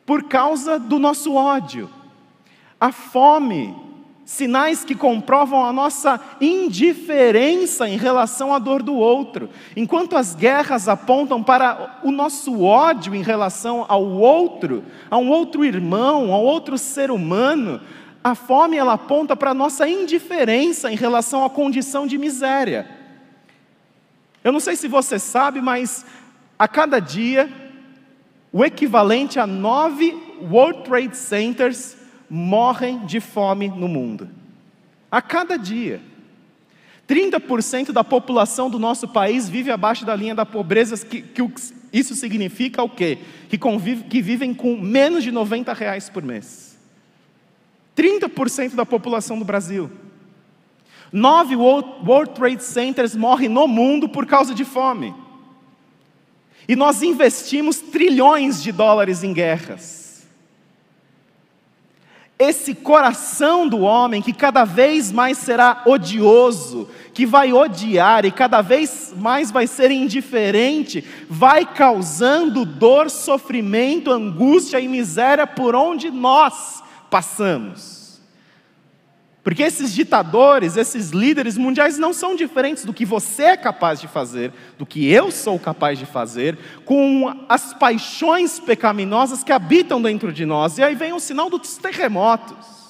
por 0.06 0.26
causa 0.26 0.78
do 0.78 1.00
nosso 1.00 1.34
ódio. 1.34 1.90
A 2.80 2.92
fome, 2.92 3.76
sinais 4.32 4.86
que 4.86 4.96
comprovam 4.96 5.66
a 5.66 5.74
nossa 5.74 6.18
indiferença 6.40 7.90
em 7.90 7.98
relação 7.98 8.54
à 8.54 8.60
dor 8.60 8.82
do 8.82 8.96
outro. 8.96 9.50
Enquanto 9.76 10.16
as 10.16 10.34
guerras 10.34 10.88
apontam 10.88 11.44
para 11.44 12.00
o 12.02 12.12
nosso 12.12 12.64
ódio 12.64 13.14
em 13.14 13.22
relação 13.22 13.86
ao 13.90 14.06
outro, 14.06 14.86
a 15.10 15.18
um 15.18 15.30
outro 15.30 15.66
irmão, 15.66 16.34
a 16.34 16.38
outro 16.38 16.78
ser 16.78 17.12
humano, 17.12 17.82
a 18.24 18.34
fome 18.34 18.78
ela 18.78 18.94
aponta 18.94 19.36
para 19.36 19.52
a 19.52 19.54
nossa 19.54 19.86
indiferença 19.86 20.90
em 20.90 20.96
relação 20.96 21.44
à 21.44 21.50
condição 21.50 22.08
de 22.08 22.18
miséria. 22.18 22.90
Eu 24.42 24.54
não 24.54 24.62
sei 24.62 24.78
se 24.78 24.88
você 24.88 25.20
sabe, 25.20 25.60
mas 25.60 26.06
a 26.58 26.70
cada 26.70 27.00
dia, 27.00 27.52
o 28.50 28.64
equivalente 28.64 29.42
a 29.42 29.46
nove 29.46 30.18
World 30.50 30.84
Trade 30.84 31.18
Centers 31.18 32.01
morrem 32.34 33.06
de 33.06 33.20
fome 33.20 33.68
no 33.68 33.90
mundo. 33.90 34.30
A 35.12 35.22
cada 35.22 35.58
dia. 35.58 36.02
30% 37.06 37.92
da 37.92 38.06
população 38.06 38.70
do 38.70 38.80
nosso 38.80 39.06
país 39.06 39.50
vive 39.50 39.70
abaixo 39.70 40.06
da 40.06 40.16
linha 40.16 40.34
da 40.34 40.46
pobreza, 40.46 41.06
que, 41.06 41.22
que 41.22 41.42
isso 41.92 42.16
significa 42.16 42.82
o 42.82 42.90
quê? 42.90 43.18
Que, 43.50 43.58
convive, 43.58 44.06
que 44.06 44.22
vivem 44.22 44.54
com 44.54 44.78
menos 44.78 45.26
de 45.26 45.30
90 45.30 45.74
reais 45.74 46.10
por 46.10 46.24
mês. 46.24 46.80
30% 47.98 48.76
da 48.76 48.86
população 48.86 49.38
do 49.38 49.44
Brasil. 49.44 49.92
Nove 51.12 51.58
World 51.58 52.32
Trade 52.34 52.64
Centers 52.64 53.14
morrem 53.14 53.50
no 53.50 53.68
mundo 53.68 54.08
por 54.08 54.26
causa 54.26 54.56
de 54.56 54.64
fome. 54.64 55.14
E 56.66 56.78
nós 56.78 57.04
investimos 57.04 57.80
trilhões 57.80 58.64
de 58.64 58.72
dólares 58.72 59.22
em 59.22 59.34
guerras. 59.34 60.01
Esse 62.42 62.74
coração 62.74 63.68
do 63.68 63.82
homem 63.82 64.20
que 64.20 64.34
cada 64.34 64.66
vez 64.66 65.12
mais 65.12 65.38
será 65.38 65.84
odioso, 65.86 66.90
que 67.14 67.24
vai 67.24 67.54
odiar 67.54 68.26
e 68.26 68.32
cada 68.32 68.64
vez 68.64 69.14
mais 69.16 69.52
vai 69.52 69.68
ser 69.68 69.92
indiferente, 69.92 71.06
vai 71.30 71.64
causando 71.64 72.66
dor, 72.66 73.12
sofrimento, 73.12 74.10
angústia 74.10 74.80
e 74.80 74.88
miséria 74.88 75.46
por 75.46 75.76
onde 75.76 76.10
nós 76.10 76.82
passamos. 77.12 78.01
Porque 79.44 79.64
esses 79.64 79.92
ditadores, 79.94 80.78
esses 80.78 81.10
líderes 81.10 81.58
mundiais 81.58 81.98
não 81.98 82.14
são 82.14 82.36
diferentes 82.36 82.86
do 82.86 82.94
que 82.94 83.06
você 83.06 83.44
é 83.44 83.58
capaz 83.58 84.00
de 84.00 84.08
fazer, 84.08 84.54
do 84.78 84.86
que 84.86 85.12
eu 85.12 85.32
sou 85.32 85.58
capaz 85.58 85.98
de 85.98 86.06
fazer, 86.06 86.58
com 86.86 87.34
as 87.50 87.74
paixões 87.74 88.60
pecaminosas 88.60 89.44
que 89.44 89.52
habitam 89.52 90.02
dentro 90.02 90.32
de 90.32 90.46
nós. 90.46 90.78
E 90.78 90.84
aí 90.84 90.94
vem 90.94 91.14
o 91.14 91.20
sinal 91.20 91.50
dos 91.50 91.78
terremotos 91.78 92.82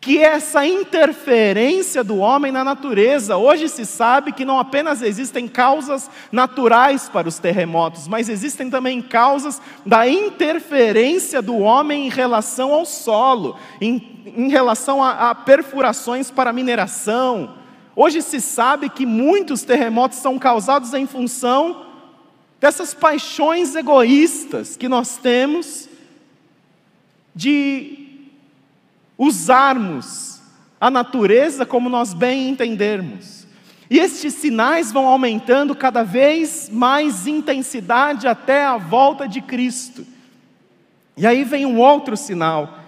que 0.00 0.18
essa 0.18 0.64
interferência 0.64 2.04
do 2.04 2.18
homem 2.18 2.52
na 2.52 2.62
natureza. 2.62 3.36
Hoje 3.36 3.68
se 3.68 3.84
sabe 3.84 4.32
que 4.32 4.44
não 4.44 4.58
apenas 4.58 5.02
existem 5.02 5.48
causas 5.48 6.08
naturais 6.30 7.08
para 7.08 7.28
os 7.28 7.38
terremotos, 7.38 8.06
mas 8.06 8.28
existem 8.28 8.70
também 8.70 9.02
causas 9.02 9.60
da 9.84 10.08
interferência 10.08 11.42
do 11.42 11.58
homem 11.58 12.06
em 12.06 12.10
relação 12.10 12.72
ao 12.72 12.84
solo, 12.84 13.56
em, 13.80 14.24
em 14.36 14.48
relação 14.48 15.02
a, 15.02 15.30
a 15.30 15.34
perfurações 15.34 16.30
para 16.30 16.52
mineração. 16.52 17.56
Hoje 17.96 18.22
se 18.22 18.40
sabe 18.40 18.88
que 18.88 19.04
muitos 19.04 19.62
terremotos 19.62 20.18
são 20.18 20.38
causados 20.38 20.94
em 20.94 21.06
função 21.06 21.86
dessas 22.60 22.94
paixões 22.94 23.74
egoístas 23.74 24.76
que 24.76 24.88
nós 24.88 25.16
temos 25.16 25.88
de 27.34 28.07
usarmos 29.18 30.40
a 30.80 30.88
natureza 30.90 31.66
como 31.66 31.90
nós 31.90 32.14
bem 32.14 32.48
entendermos. 32.48 33.46
E 33.90 33.98
estes 33.98 34.34
sinais 34.34 34.92
vão 34.92 35.06
aumentando 35.06 35.74
cada 35.74 36.04
vez 36.04 36.70
mais 36.70 37.26
intensidade 37.26 38.28
até 38.28 38.64
a 38.64 38.76
volta 38.76 39.26
de 39.26 39.40
Cristo. 39.40 40.06
E 41.16 41.26
aí 41.26 41.42
vem 41.42 41.66
um 41.66 41.78
outro 41.78 42.16
sinal, 42.16 42.78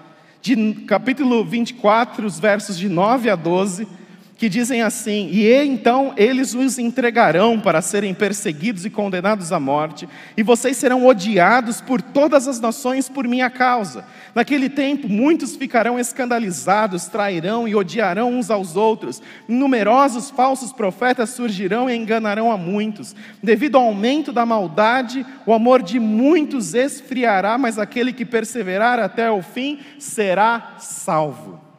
de 0.40 0.74
capítulo 0.86 1.44
24, 1.44 2.24
os 2.24 2.38
versos 2.38 2.78
de 2.78 2.88
9 2.88 3.28
a 3.28 3.34
12 3.34 3.99
que 4.40 4.48
dizem 4.48 4.80
assim: 4.80 5.28
E 5.30 5.52
então 5.52 6.14
eles 6.16 6.54
os 6.54 6.78
entregarão 6.78 7.60
para 7.60 7.82
serem 7.82 8.14
perseguidos 8.14 8.86
e 8.86 8.90
condenados 8.90 9.52
à 9.52 9.60
morte, 9.60 10.08
e 10.34 10.42
vocês 10.42 10.78
serão 10.78 11.06
odiados 11.06 11.82
por 11.82 12.00
todas 12.00 12.48
as 12.48 12.58
nações 12.58 13.06
por 13.06 13.28
minha 13.28 13.50
causa. 13.50 14.02
Naquele 14.34 14.70
tempo, 14.70 15.10
muitos 15.10 15.56
ficarão 15.56 15.98
escandalizados, 15.98 17.04
trairão 17.06 17.68
e 17.68 17.74
odiarão 17.74 18.32
uns 18.32 18.50
aos 18.50 18.76
outros. 18.76 19.20
Numerosos 19.46 20.30
falsos 20.30 20.72
profetas 20.72 21.28
surgirão 21.30 21.90
e 21.90 21.94
enganarão 21.94 22.50
a 22.50 22.56
muitos. 22.56 23.14
Devido 23.42 23.76
ao 23.76 23.84
aumento 23.84 24.32
da 24.32 24.46
maldade, 24.46 25.26
o 25.44 25.52
amor 25.52 25.82
de 25.82 26.00
muitos 26.00 26.72
esfriará, 26.72 27.58
mas 27.58 27.78
aquele 27.78 28.10
que 28.10 28.24
perseverar 28.24 28.98
até 28.98 29.30
o 29.30 29.42
fim 29.42 29.80
será 29.98 30.76
salvo 30.78 31.69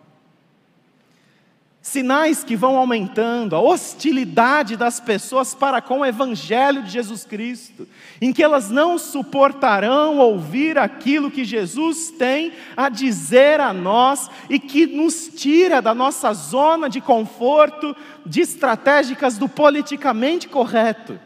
sinais 1.92 2.42
que 2.42 2.56
vão 2.56 2.78
aumentando, 2.78 3.54
a 3.54 3.60
hostilidade 3.60 4.78
das 4.78 5.00
pessoas 5.00 5.54
para 5.54 5.82
com 5.82 6.00
o 6.00 6.06
Evangelho 6.06 6.84
de 6.84 6.90
Jesus 6.90 7.26
Cristo, 7.26 7.86
em 8.22 8.32
que 8.32 8.42
elas 8.42 8.70
não 8.70 8.98
suportarão 8.98 10.18
ouvir 10.18 10.78
aquilo 10.78 11.30
que 11.30 11.44
Jesus 11.44 12.10
tem 12.10 12.54
a 12.78 12.88
dizer 12.88 13.60
a 13.60 13.74
nós 13.74 14.30
e 14.50 14.58
que 14.58 14.86
nos 14.88 15.28
tira 15.36 15.82
da 15.82 15.94
nossa 15.94 16.32
zona 16.34 16.90
de 16.90 17.02
conforto, 17.02 17.94
de 18.26 18.40
estratégicas 18.40 19.38
do 19.38 19.50
politicamente 19.50 20.48
correto. 20.48 21.20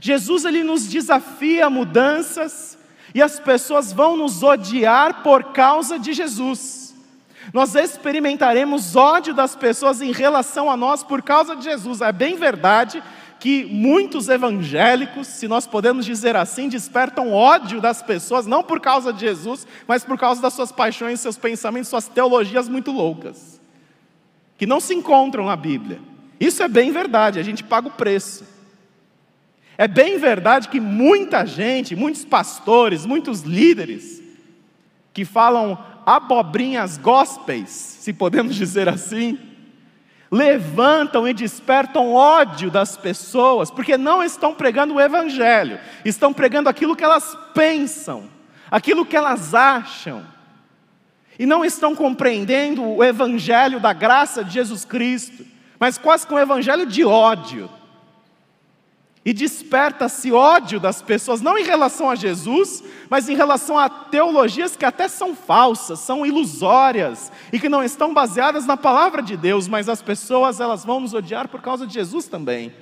Jesus 0.00 0.44
ele 0.44 0.64
nos 0.64 0.88
desafia 0.88 1.66
a 1.66 1.70
mudanças 1.70 2.76
e 3.14 3.22
as 3.22 3.38
pessoas 3.38 3.92
vão 3.92 4.16
nos 4.16 4.42
odiar 4.42 5.22
por 5.22 5.52
causa 5.52 5.96
de 5.96 6.12
Jesus. 6.12 6.87
Nós 7.52 7.74
experimentaremos 7.74 8.94
ódio 8.96 9.32
das 9.32 9.56
pessoas 9.56 10.02
em 10.02 10.12
relação 10.12 10.70
a 10.70 10.76
nós 10.76 11.02
por 11.02 11.22
causa 11.22 11.56
de 11.56 11.64
Jesus. 11.64 12.00
É 12.00 12.12
bem 12.12 12.36
verdade 12.36 13.02
que 13.38 13.64
muitos 13.64 14.28
evangélicos, 14.28 15.26
se 15.28 15.46
nós 15.46 15.66
podemos 15.66 16.04
dizer 16.04 16.34
assim, 16.36 16.68
despertam 16.68 17.32
ódio 17.32 17.80
das 17.80 18.02
pessoas, 18.02 18.46
não 18.46 18.62
por 18.62 18.80
causa 18.80 19.12
de 19.12 19.20
Jesus, 19.20 19.66
mas 19.86 20.04
por 20.04 20.18
causa 20.18 20.42
das 20.42 20.54
suas 20.54 20.72
paixões, 20.72 21.20
seus 21.20 21.38
pensamentos, 21.38 21.88
suas 21.88 22.08
teologias 22.08 22.68
muito 22.68 22.90
loucas, 22.90 23.60
que 24.56 24.66
não 24.66 24.80
se 24.80 24.92
encontram 24.92 25.46
na 25.46 25.56
Bíblia. 25.56 26.00
Isso 26.40 26.62
é 26.62 26.68
bem 26.68 26.90
verdade, 26.90 27.38
a 27.38 27.42
gente 27.42 27.62
paga 27.62 27.88
o 27.88 27.92
preço. 27.92 28.44
É 29.76 29.86
bem 29.86 30.18
verdade 30.18 30.68
que 30.68 30.80
muita 30.80 31.46
gente, 31.46 31.94
muitos 31.94 32.24
pastores, 32.24 33.06
muitos 33.06 33.42
líderes, 33.42 34.20
que 35.14 35.24
falam 35.24 35.78
abobrinhas 36.08 36.96
gospels, 36.96 37.68
se 37.68 38.14
podemos 38.14 38.54
dizer 38.54 38.88
assim, 38.88 39.38
levantam 40.32 41.28
e 41.28 41.34
despertam 41.34 42.14
ódio 42.14 42.70
das 42.70 42.96
pessoas, 42.96 43.70
porque 43.70 43.98
não 43.98 44.22
estão 44.22 44.54
pregando 44.54 44.94
o 44.94 45.00
Evangelho, 45.00 45.78
estão 46.06 46.32
pregando 46.32 46.66
aquilo 46.66 46.96
que 46.96 47.04
elas 47.04 47.36
pensam, 47.52 48.24
aquilo 48.70 49.04
que 49.04 49.18
elas 49.18 49.54
acham, 49.54 50.24
e 51.38 51.44
não 51.44 51.62
estão 51.62 51.94
compreendendo 51.94 52.82
o 52.82 53.04
Evangelho 53.04 53.78
da 53.78 53.92
graça 53.92 54.42
de 54.42 54.54
Jesus 54.54 54.86
Cristo, 54.86 55.44
mas 55.78 55.98
quase 55.98 56.26
com 56.26 56.36
o 56.36 56.40
Evangelho 56.40 56.86
de 56.86 57.04
ódio. 57.04 57.68
E 59.28 59.32
desperta-se 59.34 60.32
ódio 60.32 60.80
das 60.80 61.02
pessoas, 61.02 61.42
não 61.42 61.58
em 61.58 61.62
relação 61.62 62.08
a 62.08 62.14
Jesus, 62.14 62.82
mas 63.10 63.28
em 63.28 63.36
relação 63.36 63.78
a 63.78 63.86
teologias 63.86 64.74
que 64.74 64.86
até 64.86 65.06
são 65.06 65.36
falsas, 65.36 65.98
são 65.98 66.24
ilusórias 66.24 67.30
e 67.52 67.60
que 67.60 67.68
não 67.68 67.84
estão 67.84 68.14
baseadas 68.14 68.64
na 68.64 68.74
palavra 68.74 69.20
de 69.20 69.36
Deus, 69.36 69.68
mas 69.68 69.86
as 69.86 70.00
pessoas 70.00 70.60
elas 70.60 70.82
vão 70.82 70.98
nos 70.98 71.12
odiar 71.12 71.46
por 71.46 71.60
causa 71.60 71.86
de 71.86 71.92
Jesus 71.92 72.26
também. 72.26 72.72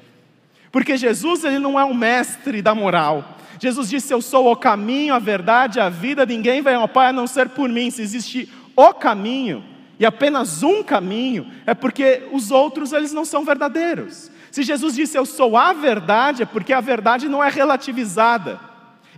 Porque 0.71 0.97
Jesus 0.97 1.43
ele 1.43 1.59
não 1.59 1.81
é 1.81 1.85
um 1.85 1.93
mestre 1.93 2.63
da 2.63 2.77
moral. 2.77 3.25
Jesus 3.61 3.91
disse: 3.91 4.15
"Eu 4.15 4.23
sou 4.23 4.49
o 4.53 4.55
caminho, 4.55 5.15
a 5.15 5.19
verdade, 5.19 5.81
a 5.81 5.89
vida, 5.89 6.25
ninguém 6.25 6.63
vem 6.63 6.77
ao 6.77 6.87
Pai 6.87 7.09
a 7.09 7.13
não 7.13 7.27
ser 7.27 7.49
por 7.49 7.69
mim". 7.69 7.91
Se 7.91 8.03
existe 8.03 8.49
o 8.77 8.95
caminho 8.95 9.65
e 9.99 10.07
apenas 10.07 10.63
um 10.63 10.81
caminho, 10.85 11.51
é 11.67 11.75
porque 11.75 12.23
os 12.31 12.53
outros 12.53 12.93
eles 12.93 13.13
não 13.13 13.25
são 13.25 13.45
verdadeiros. 13.45 14.31
Se 14.57 14.63
Jesus 14.63 14.95
disse 14.95 15.19
eu 15.19 15.27
sou 15.27 15.55
a 15.55 15.75
verdade, 15.75 16.43
é 16.43 16.47
porque 16.47 16.73
a 16.73 16.81
verdade 16.81 17.29
não 17.29 17.45
é 17.45 17.51
relativizada. 17.51 18.59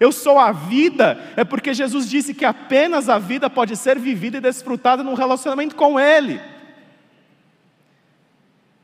Eu 0.01 0.11
sou 0.11 0.37
a 0.37 0.51
vida, 0.51 1.17
é 1.37 1.45
porque 1.45 1.73
Jesus 1.73 2.11
disse 2.11 2.35
que 2.35 2.45
apenas 2.45 3.09
a 3.09 3.21
vida 3.21 3.49
pode 3.49 3.77
ser 3.77 4.01
vivida 4.01 4.39
e 4.39 4.41
desfrutada 4.41 5.05
num 5.05 5.15
relacionamento 5.15 5.77
com 5.77 5.97
Ele. 6.01 6.41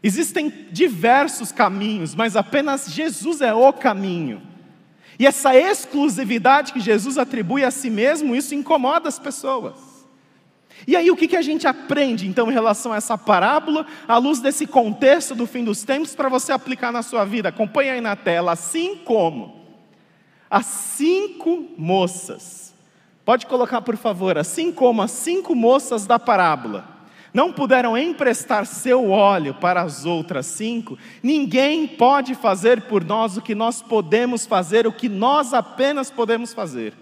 Existem 0.01 0.69
diversos 0.71 1.51
caminhos, 1.51 2.15
mas 2.15 2.37
apenas 2.37 2.87
Jesus 2.89 3.41
é 3.41 3.53
o 3.53 3.73
caminho. 3.73 4.41
E 5.19 5.27
essa 5.27 5.57
exclusividade 5.57 6.73
que 6.73 6.79
Jesus 6.79 7.19
atribui 7.19 7.65
a 7.65 7.73
si 7.73 7.91
mesmo, 7.91 8.33
isso 8.33 8.55
incomoda 8.55 9.09
as 9.09 9.19
pessoas. 9.19 9.75
E 10.87 10.97
aí, 10.97 11.11
o 11.11 11.17
que, 11.17 11.29
que 11.29 11.37
a 11.37 11.43
gente 11.43 11.67
aprende 11.67 12.27
então 12.29 12.51
em 12.51 12.53
relação 12.55 12.93
a 12.93 12.97
essa 12.97 13.17
parábola, 13.17 13.87
à 14.07 14.19
luz 14.19 14.41
desse 14.41 14.67
contexto 14.67 15.35
do 15.35 15.47
fim 15.47 15.65
dos 15.65 15.83
tempos, 15.83 16.15
para 16.15 16.29
você 16.29 16.53
aplicar 16.53 16.93
na 16.93 17.03
sua 17.03 17.25
vida? 17.25 17.49
Acompanhe 17.49 17.91
aí 17.91 18.01
na 18.01 18.17
tela. 18.17 18.53
Assim 18.53 18.97
como 18.97 19.65
as 20.51 20.67
cinco 20.67 21.69
moças, 21.79 22.75
pode 23.25 23.47
colocar 23.47 23.81
por 23.81 23.97
favor, 23.97 24.37
assim 24.37 24.71
como 24.71 25.01
as 25.01 25.11
cinco 25.11 25.55
moças 25.55 26.07
da 26.07 26.19
parábola, 26.19 26.87
não 27.33 27.53
puderam 27.53 27.99
emprestar 27.99 28.65
seu 28.65 29.11
óleo 29.11 29.55
para 29.55 29.83
as 29.83 30.05
outras 30.05 30.47
cinco, 30.47 30.97
ninguém 31.23 31.89
pode 31.89 32.35
fazer 32.35 32.83
por 32.83 33.03
nós 33.03 33.37
o 33.37 33.43
que 33.43 33.55
nós 33.55 33.83
podemos 33.83 34.47
fazer, 34.47 34.87
o 34.87 34.93
que 34.93 35.09
nós 35.09 35.53
apenas 35.53 36.11
podemos 36.11 36.53
fazer 36.53 36.95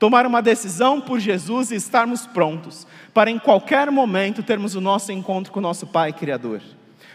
tomar 0.00 0.26
uma 0.26 0.40
decisão 0.40 0.98
por 0.98 1.20
Jesus 1.20 1.70
e 1.70 1.76
estarmos 1.76 2.26
prontos 2.26 2.86
para 3.12 3.30
em 3.30 3.38
qualquer 3.38 3.90
momento 3.90 4.42
termos 4.42 4.74
o 4.74 4.80
nosso 4.80 5.12
encontro 5.12 5.52
com 5.52 5.58
o 5.58 5.62
nosso 5.62 5.86
Pai 5.86 6.10
Criador. 6.10 6.62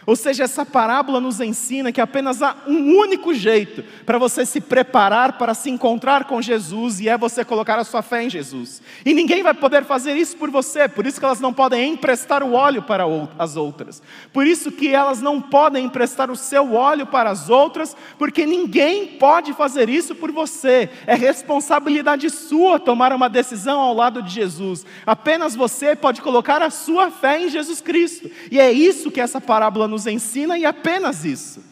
Ou 0.06 0.16
seja, 0.16 0.44
essa 0.44 0.66
parábola 0.66 1.20
nos 1.20 1.40
ensina 1.40 1.92
que 1.92 2.00
apenas 2.00 2.42
há 2.42 2.56
um 2.68 2.96
único 2.96 3.34
jeito 3.34 3.84
para 4.06 4.20
você 4.20 4.46
se 4.46 4.62
preparar 4.62 5.38
para 5.38 5.54
se 5.54 5.70
encontrar 5.70 6.26
com 6.26 6.42
Jesus 6.42 7.00
e 7.00 7.10
é 7.10 7.18
você 7.18 7.44
colocar 7.44 7.80
a 7.80 7.84
sua 7.84 8.02
fé 8.02 8.24
em 8.24 8.30
Jesus. 8.30 8.82
E 9.04 9.14
ninguém 9.14 9.42
vai 9.42 9.54
poder 9.54 9.84
fazer 9.84 10.16
isso 10.16 10.38
por 10.38 10.52
você, 10.52 10.88
por 10.88 11.06
isso 11.06 11.20
que 11.20 11.26
elas 11.26 11.40
não 11.40 11.52
podem 11.52 11.94
emprestar 11.94 12.44
o 12.44 12.54
óleo 12.54 12.84
para 12.84 13.06
as 13.40 13.56
outras. 13.56 14.02
Por 14.32 14.46
isso 14.46 14.72
que 14.72 14.90
elas 14.90 15.22
não 15.22 15.42
podem 15.42 15.86
emprestar 15.86 16.30
o 16.30 16.36
seu 16.36 16.74
óleo 16.74 17.08
para 17.08 17.30
as 17.30 17.50
outras, 17.50 17.96
porque 18.18 18.46
ninguém 18.46 19.08
pode 19.08 19.54
fazer 19.54 19.90
isso 19.90 20.14
por 20.14 20.32
você. 20.32 20.90
É 21.08 21.16
responsabilidade 21.16 22.30
sua 22.30 22.80
tomar 22.80 23.12
uma 23.12 23.30
decisão 23.30 23.80
ao 23.80 23.94
lado 23.94 24.22
de 24.22 24.32
Jesus. 24.32 24.86
Apenas 25.06 25.56
você 25.56 25.96
pode 25.96 26.22
colocar 26.22 26.62
a 26.62 26.70
sua 26.70 27.10
fé 27.10 27.42
em 27.42 27.50
Jesus 27.50 27.82
Cristo. 27.82 28.30
E 28.52 28.60
é 28.60 28.72
isso 28.72 29.10
que 29.10 29.22
essa 29.22 29.42
parábola 29.42 29.88
nos 29.88 29.95
nos 29.96 30.06
ensina 30.06 30.58
e 30.58 30.66
apenas 30.66 31.24
isso. 31.24 31.64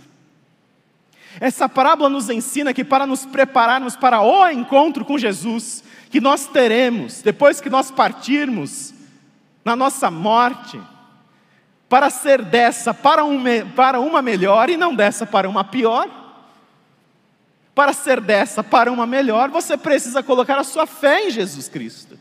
Essa 1.41 1.67
parábola 1.67 2.09
nos 2.09 2.29
ensina 2.29 2.73
que 2.73 2.85
para 2.85 3.05
nos 3.05 3.25
prepararmos 3.25 3.97
para 3.97 4.21
o 4.21 4.47
encontro 4.49 5.03
com 5.03 5.17
Jesus, 5.17 5.83
que 6.09 6.21
nós 6.21 6.47
teremos 6.47 7.21
depois 7.21 7.59
que 7.59 7.69
nós 7.69 7.91
partirmos 7.91 8.93
na 9.65 9.75
nossa 9.75 10.09
morte, 10.09 10.79
para 11.89 12.09
ser 12.09 12.41
dessa 12.41 12.93
para, 12.93 13.25
um, 13.25 13.43
para 13.75 13.99
uma 13.99 14.21
melhor 14.21 14.69
e 14.69 14.77
não 14.77 14.95
dessa 14.95 15.25
para 15.25 15.49
uma 15.49 15.65
pior, 15.65 16.09
para 17.75 17.91
ser 17.91 18.21
dessa 18.21 18.63
para 18.63 18.91
uma 18.91 19.05
melhor, 19.05 19.49
você 19.49 19.75
precisa 19.75 20.23
colocar 20.23 20.57
a 20.57 20.63
sua 20.63 20.85
fé 20.85 21.27
em 21.27 21.29
Jesus 21.29 21.67
Cristo. 21.67 22.17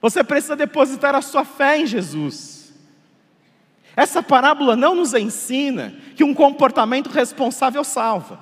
Você 0.00 0.24
precisa 0.24 0.56
depositar 0.56 1.14
a 1.14 1.20
sua 1.20 1.44
fé 1.44 1.78
em 1.78 1.86
Jesus. 1.86 2.51
Essa 3.96 4.22
parábola 4.22 4.74
não 4.74 4.94
nos 4.94 5.12
ensina 5.14 5.94
que 6.16 6.24
um 6.24 6.34
comportamento 6.34 7.10
responsável 7.10 7.84
salva. 7.84 8.38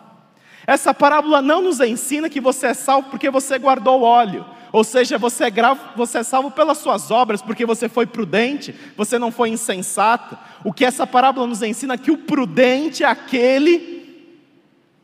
Essa 0.66 0.94
parábola 0.94 1.42
não 1.42 1.62
nos 1.62 1.80
ensina 1.80 2.30
que 2.30 2.40
você 2.40 2.68
é 2.68 2.74
salvo 2.74 3.10
porque 3.10 3.30
você 3.30 3.58
guardou 3.58 4.02
óleo. 4.02 4.44
Ou 4.72 4.84
seja, 4.84 5.18
você 5.18 5.44
é, 5.44 5.50
gravo, 5.50 5.80
você 5.96 6.18
é 6.18 6.22
salvo 6.22 6.50
pelas 6.50 6.78
suas 6.78 7.10
obras, 7.10 7.42
porque 7.42 7.66
você 7.66 7.88
foi 7.88 8.06
prudente, 8.06 8.72
você 8.96 9.18
não 9.18 9.32
foi 9.32 9.48
insensato. 9.48 10.38
O 10.62 10.72
que 10.72 10.84
essa 10.84 11.06
parábola 11.06 11.46
nos 11.46 11.62
ensina 11.62 11.94
é 11.94 11.98
que 11.98 12.12
o 12.12 12.18
prudente 12.18 13.02
é 13.02 13.06
aquele 13.06 13.98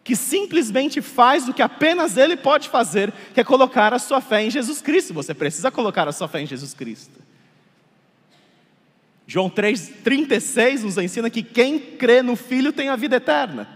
que 0.05 0.15
simplesmente 0.15 1.03
faz 1.03 1.49
o 1.49 1.53
que 1.53 1.63
apenas 1.63 2.17
ele 2.17 2.37
pode 2.37 2.69
fazer, 2.69 3.13
que 3.35 3.41
é 3.41 3.45
colocar 3.45 3.93
a 3.93 3.99
sua 3.99 4.21
fé 4.21 4.45
em 4.45 4.51
Jesus 4.51 4.81
Cristo. 4.81 5.13
Você 5.15 5.35
precisa 5.35 5.69
colocar 5.69 6.07
a 6.07 6.13
sua 6.13 6.29
fé 6.29 6.41
em 6.41 6.47
Jesus 6.47 6.73
Cristo. 6.73 7.26
João 9.27 9.51
3,36 9.51 10.83
nos 10.83 10.97
ensina 10.99 11.29
que 11.29 11.43
quem 11.43 11.79
crê 11.79 12.23
no 12.23 12.37
Filho 12.37 12.73
tem 12.73 12.89
a 12.89 12.97
vida 12.97 13.17
eterna. 13.17 13.69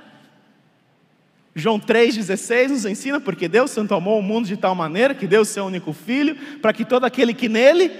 João 1.54 1.80
3,16 1.80 2.68
nos 2.68 2.84
ensina 2.84 3.20
porque 3.20 3.48
Deus 3.48 3.74
tanto 3.74 3.92
amou 3.94 4.20
o 4.20 4.22
mundo 4.22 4.46
de 4.46 4.56
tal 4.56 4.74
maneira 4.74 5.14
que 5.14 5.26
deu 5.26 5.42
o 5.42 5.44
seu 5.44 5.64
único 5.64 5.92
Filho, 5.92 6.36
para 6.62 6.72
que 6.72 6.84
todo 6.84 7.04
aquele 7.04 7.34
que 7.34 7.48
nele 7.48 7.90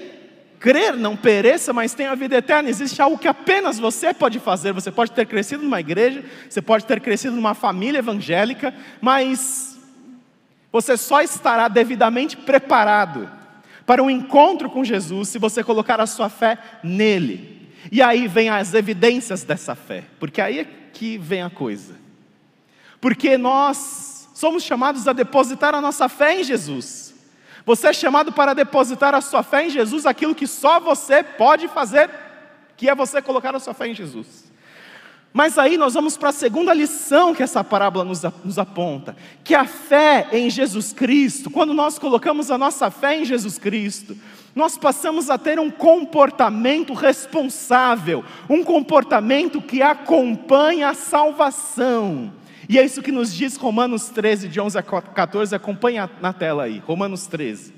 crer 0.60 0.94
não 0.96 1.16
pereça, 1.16 1.72
mas 1.72 1.92
tenha 1.92 2.12
a 2.12 2.14
vida 2.14 2.36
eterna. 2.36 2.68
Existe 2.68 3.02
algo 3.02 3.18
que 3.18 3.26
apenas 3.26 3.80
você 3.80 4.14
pode 4.14 4.38
fazer. 4.38 4.72
Você 4.72 4.92
pode 4.92 5.10
ter 5.10 5.26
crescido 5.26 5.64
numa 5.64 5.80
igreja, 5.80 6.22
você 6.48 6.62
pode 6.62 6.84
ter 6.84 7.00
crescido 7.00 7.34
numa 7.34 7.54
família 7.54 7.98
evangélica, 7.98 8.72
mas 9.00 9.76
você 10.70 10.96
só 10.96 11.20
estará 11.20 11.66
devidamente 11.66 12.36
preparado 12.36 13.39
para 13.90 14.04
um 14.04 14.08
encontro 14.08 14.70
com 14.70 14.84
Jesus 14.84 15.30
se 15.30 15.36
você 15.36 15.64
colocar 15.64 16.00
a 16.00 16.06
sua 16.06 16.28
fé 16.28 16.56
nele. 16.80 17.74
E 17.90 18.00
aí 18.00 18.28
vem 18.28 18.48
as 18.48 18.72
evidências 18.72 19.42
dessa 19.42 19.74
fé, 19.74 20.04
porque 20.20 20.40
aí 20.40 20.60
é 20.60 20.64
que 20.92 21.18
vem 21.18 21.42
a 21.42 21.50
coisa. 21.50 21.96
Porque 23.00 23.36
nós 23.36 24.28
somos 24.32 24.62
chamados 24.62 25.08
a 25.08 25.12
depositar 25.12 25.74
a 25.74 25.80
nossa 25.80 26.08
fé 26.08 26.40
em 26.40 26.44
Jesus. 26.44 27.12
Você 27.66 27.88
é 27.88 27.92
chamado 27.92 28.30
para 28.30 28.54
depositar 28.54 29.12
a 29.12 29.20
sua 29.20 29.42
fé 29.42 29.64
em 29.66 29.70
Jesus, 29.70 30.06
aquilo 30.06 30.36
que 30.36 30.46
só 30.46 30.78
você 30.78 31.24
pode 31.24 31.66
fazer, 31.66 32.08
que 32.76 32.88
é 32.88 32.94
você 32.94 33.20
colocar 33.20 33.56
a 33.56 33.58
sua 33.58 33.74
fé 33.74 33.88
em 33.88 33.94
Jesus. 33.94 34.49
Mas 35.32 35.58
aí 35.58 35.76
nós 35.76 35.94
vamos 35.94 36.16
para 36.16 36.30
a 36.30 36.32
segunda 36.32 36.74
lição 36.74 37.32
que 37.34 37.42
essa 37.42 37.62
parábola 37.62 38.04
nos, 38.04 38.22
nos, 38.44 38.58
aponta, 38.58 39.16
que 39.44 39.54
a 39.54 39.64
fé 39.64 40.28
em 40.32 40.50
Jesus 40.50 40.92
Cristo, 40.92 41.50
quando 41.50 41.72
nós 41.72 41.98
colocamos 41.98 42.50
a 42.50 42.58
nossa 42.58 42.90
fé 42.90 43.20
em 43.20 43.24
Jesus 43.24 43.56
Cristo, 43.56 44.16
nós 44.56 44.76
passamos 44.76 45.30
a 45.30 45.38
ter 45.38 45.60
um 45.60 45.70
comportamento 45.70 46.92
responsável, 46.94 48.24
um 48.48 48.64
comportamento 48.64 49.62
que 49.62 49.80
acompanha 49.80 50.88
a 50.88 50.94
salvação. 50.94 52.32
E 52.68 52.76
é 52.76 52.84
isso 52.84 53.02
que 53.02 53.12
nos 53.12 53.32
diz 53.32 53.56
Romanos 53.56 54.08
13, 54.08 54.48
de 54.48 54.60
11 54.60 54.78
a 54.78 54.82
14, 54.82 55.54
acompanha 55.54 56.10
na 56.20 56.32
tela 56.32 56.64
aí, 56.64 56.82
Romanos 56.84 57.28
13. 57.28 57.72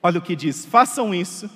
Olha 0.00 0.18
o 0.20 0.22
que 0.22 0.36
diz: 0.36 0.64
façam 0.64 1.12
isso, 1.12 1.50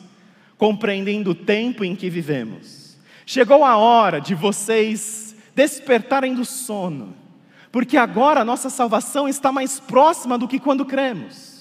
compreendendo 0.58 1.30
o 1.30 1.34
tempo 1.36 1.84
em 1.84 1.94
que 1.94 2.10
vivemos. 2.10 2.81
Chegou 3.24 3.64
a 3.64 3.76
hora 3.76 4.20
de 4.20 4.34
vocês 4.34 5.34
despertarem 5.54 6.34
do 6.34 6.44
sono, 6.44 7.14
porque 7.70 7.96
agora 7.96 8.40
a 8.40 8.44
nossa 8.44 8.68
salvação 8.68 9.28
está 9.28 9.52
mais 9.52 9.78
próxima 9.78 10.36
do 10.36 10.48
que 10.48 10.58
quando 10.58 10.84
cremos. 10.84 11.52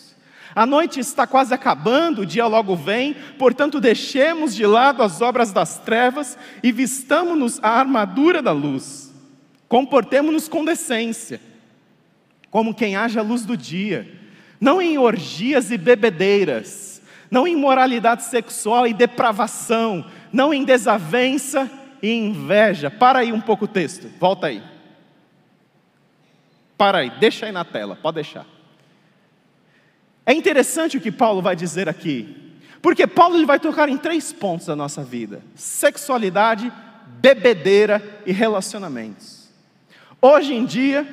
A 0.54 0.66
noite 0.66 1.00
está 1.00 1.26
quase 1.26 1.54
acabando, 1.54 2.22
o 2.22 2.26
dia 2.26 2.46
logo 2.46 2.76
vem, 2.76 3.16
portanto, 3.38 3.80
deixemos 3.80 4.54
de 4.54 4.66
lado 4.66 5.02
as 5.02 5.22
obras 5.22 5.54
das 5.54 5.78
trevas 5.78 6.38
e 6.62 6.72
vistamos-nos 6.72 7.60
a 7.64 7.70
armadura 7.70 8.42
da 8.42 8.52
luz. 8.52 9.14
Comportemos-nos 9.70 10.50
com 10.50 10.66
decência, 10.66 11.40
como 12.50 12.76
quem 12.76 12.98
haja 12.98 13.22
a 13.22 13.24
luz 13.24 13.46
do 13.46 13.56
dia, 13.56 14.20
não 14.60 14.82
em 14.82 14.98
orgias 14.98 15.72
e 15.72 15.78
bebedeiras, 15.78 17.02
não 17.32 17.48
em 17.48 17.56
moralidade 17.56 18.26
sexual 18.26 18.86
e 18.86 18.94
depravação, 18.94 20.06
não 20.32 20.54
em 20.54 20.64
desavença 20.64 21.70
e 22.02 22.12
inveja. 22.12 22.90
Para 22.90 23.20
aí 23.20 23.32
um 23.32 23.42
pouco 23.42 23.66
o 23.66 23.68
texto, 23.68 24.10
volta 24.20 24.48
aí. 24.48 24.62
Para 26.78 27.00
aí, 27.00 27.12
deixa 27.20 27.46
aí 27.46 27.52
na 27.52 27.64
tela, 27.64 27.96
pode 27.96 28.16
deixar. 28.16 28.46
É 30.26 30.34
interessante 30.34 30.98
o 30.98 31.02
que 31.02 31.12
Paulo 31.12 31.42
vai 31.42 31.56
dizer 31.56 31.88
aqui, 31.90 32.54
porque 32.82 33.06
Paulo 33.06 33.36
ele 33.36 33.46
vai 33.46 33.60
tocar 33.60 33.90
em 33.90 33.98
três 33.98 34.32
pontos 34.34 34.68
da 34.68 34.76
nossa 34.76 35.04
vida: 35.04 35.44
sexualidade, 35.56 36.72
bebedeira 37.20 38.22
e 38.26 38.32
relacionamentos. 38.32 39.50
Hoje 40.22 40.54
em 40.54 40.66
dia, 40.66 41.08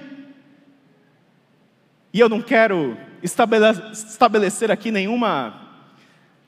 e 2.12 2.20
eu 2.20 2.28
não 2.28 2.40
quero 2.40 2.96
estabelecer 3.22 4.70
aqui 4.70 4.90
nenhuma 4.90 5.68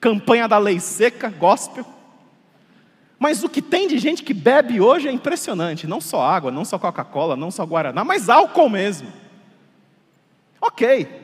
campanha 0.00 0.48
da 0.48 0.58
lei 0.58 0.80
seca, 0.80 1.28
gospel, 1.28 1.84
mas 3.20 3.44
o 3.44 3.48
que 3.48 3.62
tem 3.62 3.86
de 3.86 3.98
gente 3.98 4.24
que 4.24 4.34
bebe 4.34 4.80
hoje 4.80 5.06
é 5.06 5.12
impressionante. 5.12 5.86
Não 5.86 6.00
só 6.00 6.22
água, 6.22 6.50
não 6.50 6.64
só 6.64 6.76
Coca-Cola, 6.76 7.36
não 7.36 7.52
só 7.52 7.64
Guaraná, 7.64 8.02
mas 8.02 8.28
álcool 8.28 8.68
mesmo. 8.68 9.12
Ok, 10.60 11.20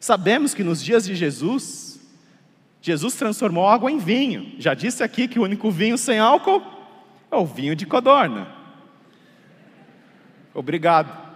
Sabemos 0.00 0.54
que 0.54 0.64
nos 0.64 0.82
dias 0.82 1.04
de 1.04 1.14
Jesus, 1.14 2.00
Jesus 2.80 3.14
transformou 3.14 3.68
água 3.68 3.92
em 3.92 3.98
vinho. 3.98 4.54
Já 4.58 4.72
disse 4.72 5.02
aqui 5.02 5.28
que 5.28 5.38
o 5.38 5.42
único 5.42 5.70
vinho 5.70 5.98
sem 5.98 6.18
álcool 6.18 6.62
é 7.30 7.36
o 7.36 7.44
vinho 7.44 7.76
de 7.76 7.84
codorna. 7.84 8.48
Obrigado. 10.54 11.30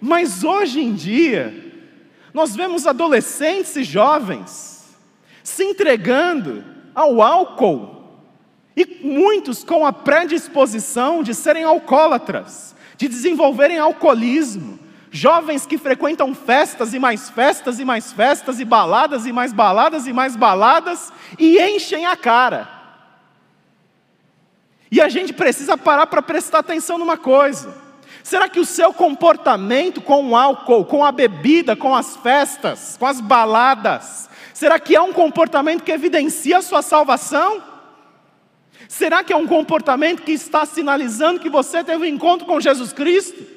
Mas 0.00 0.42
hoje 0.42 0.80
em 0.80 0.94
dia, 0.94 1.52
nós 2.32 2.56
vemos 2.56 2.86
adolescentes 2.86 3.76
e 3.76 3.84
jovens 3.84 4.96
se 5.42 5.62
entregando 5.62 6.64
ao 6.94 7.20
álcool, 7.22 8.02
e 8.76 9.00
muitos 9.02 9.62
com 9.62 9.86
a 9.86 9.92
predisposição 9.92 11.22
de 11.22 11.34
serem 11.34 11.64
alcoólatras, 11.64 12.74
de 12.96 13.08
desenvolverem 13.08 13.78
alcoolismo, 13.78 14.78
Jovens 15.14 15.64
que 15.64 15.78
frequentam 15.78 16.34
festas 16.34 16.92
e 16.92 16.98
mais 16.98 17.30
festas 17.30 17.78
e 17.78 17.84
mais 17.84 18.12
festas 18.12 18.58
e 18.58 18.64
baladas 18.64 19.26
e 19.26 19.32
mais 19.32 19.52
baladas 19.52 20.08
e 20.08 20.12
mais 20.12 20.34
baladas 20.34 21.12
e 21.38 21.56
enchem 21.56 22.04
a 22.04 22.16
cara. 22.16 22.68
E 24.90 25.00
a 25.00 25.08
gente 25.08 25.32
precisa 25.32 25.78
parar 25.78 26.08
para 26.08 26.20
prestar 26.20 26.58
atenção 26.58 26.98
numa 26.98 27.16
coisa. 27.16 27.72
Será 28.24 28.48
que 28.48 28.58
o 28.58 28.66
seu 28.66 28.92
comportamento 28.92 30.00
com 30.00 30.30
o 30.30 30.36
álcool, 30.36 30.84
com 30.84 31.04
a 31.04 31.12
bebida, 31.12 31.76
com 31.76 31.94
as 31.94 32.16
festas, 32.16 32.96
com 32.98 33.06
as 33.06 33.20
baladas, 33.20 34.28
será 34.54 34.80
que 34.80 34.96
é 34.96 35.00
um 35.02 35.12
comportamento 35.12 35.82
que 35.82 35.92
evidencia 35.92 36.56
a 36.58 36.62
sua 36.62 36.80
salvação? 36.80 37.62
Será 38.88 39.22
que 39.22 39.34
é 39.34 39.36
um 39.36 39.46
comportamento 39.46 40.22
que 40.22 40.32
está 40.32 40.64
sinalizando 40.64 41.40
que 41.40 41.50
você 41.50 41.84
teve 41.84 42.04
um 42.04 42.06
encontro 42.06 42.46
com 42.46 42.58
Jesus 42.58 42.94
Cristo? 42.94 43.54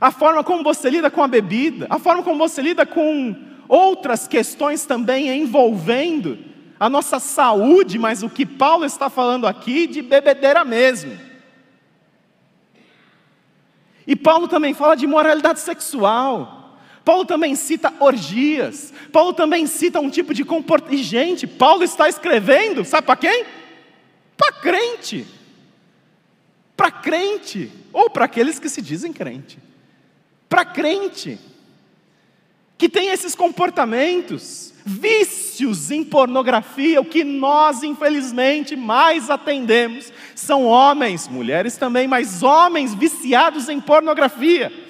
a 0.00 0.10
forma 0.10 0.42
como 0.42 0.64
você 0.64 0.88
lida 0.88 1.10
com 1.10 1.22
a 1.22 1.28
bebida, 1.28 1.86
a 1.90 1.98
forma 1.98 2.22
como 2.22 2.38
você 2.38 2.62
lida 2.62 2.86
com 2.86 3.36
outras 3.68 4.26
questões 4.26 4.86
também 4.86 5.28
envolvendo 5.28 6.38
a 6.78 6.88
nossa 6.88 7.20
saúde, 7.20 7.98
mas 7.98 8.22
o 8.22 8.30
que 8.30 8.46
Paulo 8.46 8.86
está 8.86 9.10
falando 9.10 9.46
aqui 9.46 9.86
de 9.86 10.00
bebedeira 10.00 10.64
mesmo. 10.64 11.18
E 14.06 14.16
Paulo 14.16 14.48
também 14.48 14.72
fala 14.72 14.96
de 14.96 15.06
moralidade 15.06 15.60
sexual. 15.60 16.59
Paulo 17.10 17.24
também 17.24 17.56
cita 17.56 17.92
orgias. 17.98 18.92
Paulo 19.10 19.32
também 19.32 19.66
cita 19.66 19.98
um 19.98 20.08
tipo 20.08 20.32
de 20.32 20.44
comportamento. 20.44 21.02
Gente, 21.02 21.44
Paulo 21.44 21.82
está 21.82 22.08
escrevendo, 22.08 22.84
sabe 22.84 23.04
para 23.04 23.16
quem? 23.16 23.44
Para 24.36 24.52
crente. 24.52 25.26
Para 26.76 26.92
crente. 26.92 27.68
Ou 27.92 28.08
para 28.08 28.26
aqueles 28.26 28.60
que 28.60 28.68
se 28.68 28.80
dizem 28.80 29.12
crente 29.12 29.58
para 30.50 30.64
crente 30.64 31.38
que 32.76 32.88
tem 32.88 33.10
esses 33.10 33.36
comportamentos, 33.36 34.74
vícios 34.84 35.90
em 35.92 36.02
pornografia, 36.02 37.00
o 37.00 37.04
que 37.04 37.22
nós 37.22 37.82
infelizmente 37.84 38.74
mais 38.74 39.30
atendemos 39.30 40.12
são 40.34 40.64
homens, 40.64 41.28
mulheres 41.28 41.76
também, 41.76 42.08
mas 42.08 42.42
homens 42.42 42.94
viciados 42.94 43.68
em 43.68 43.80
pornografia. 43.80 44.89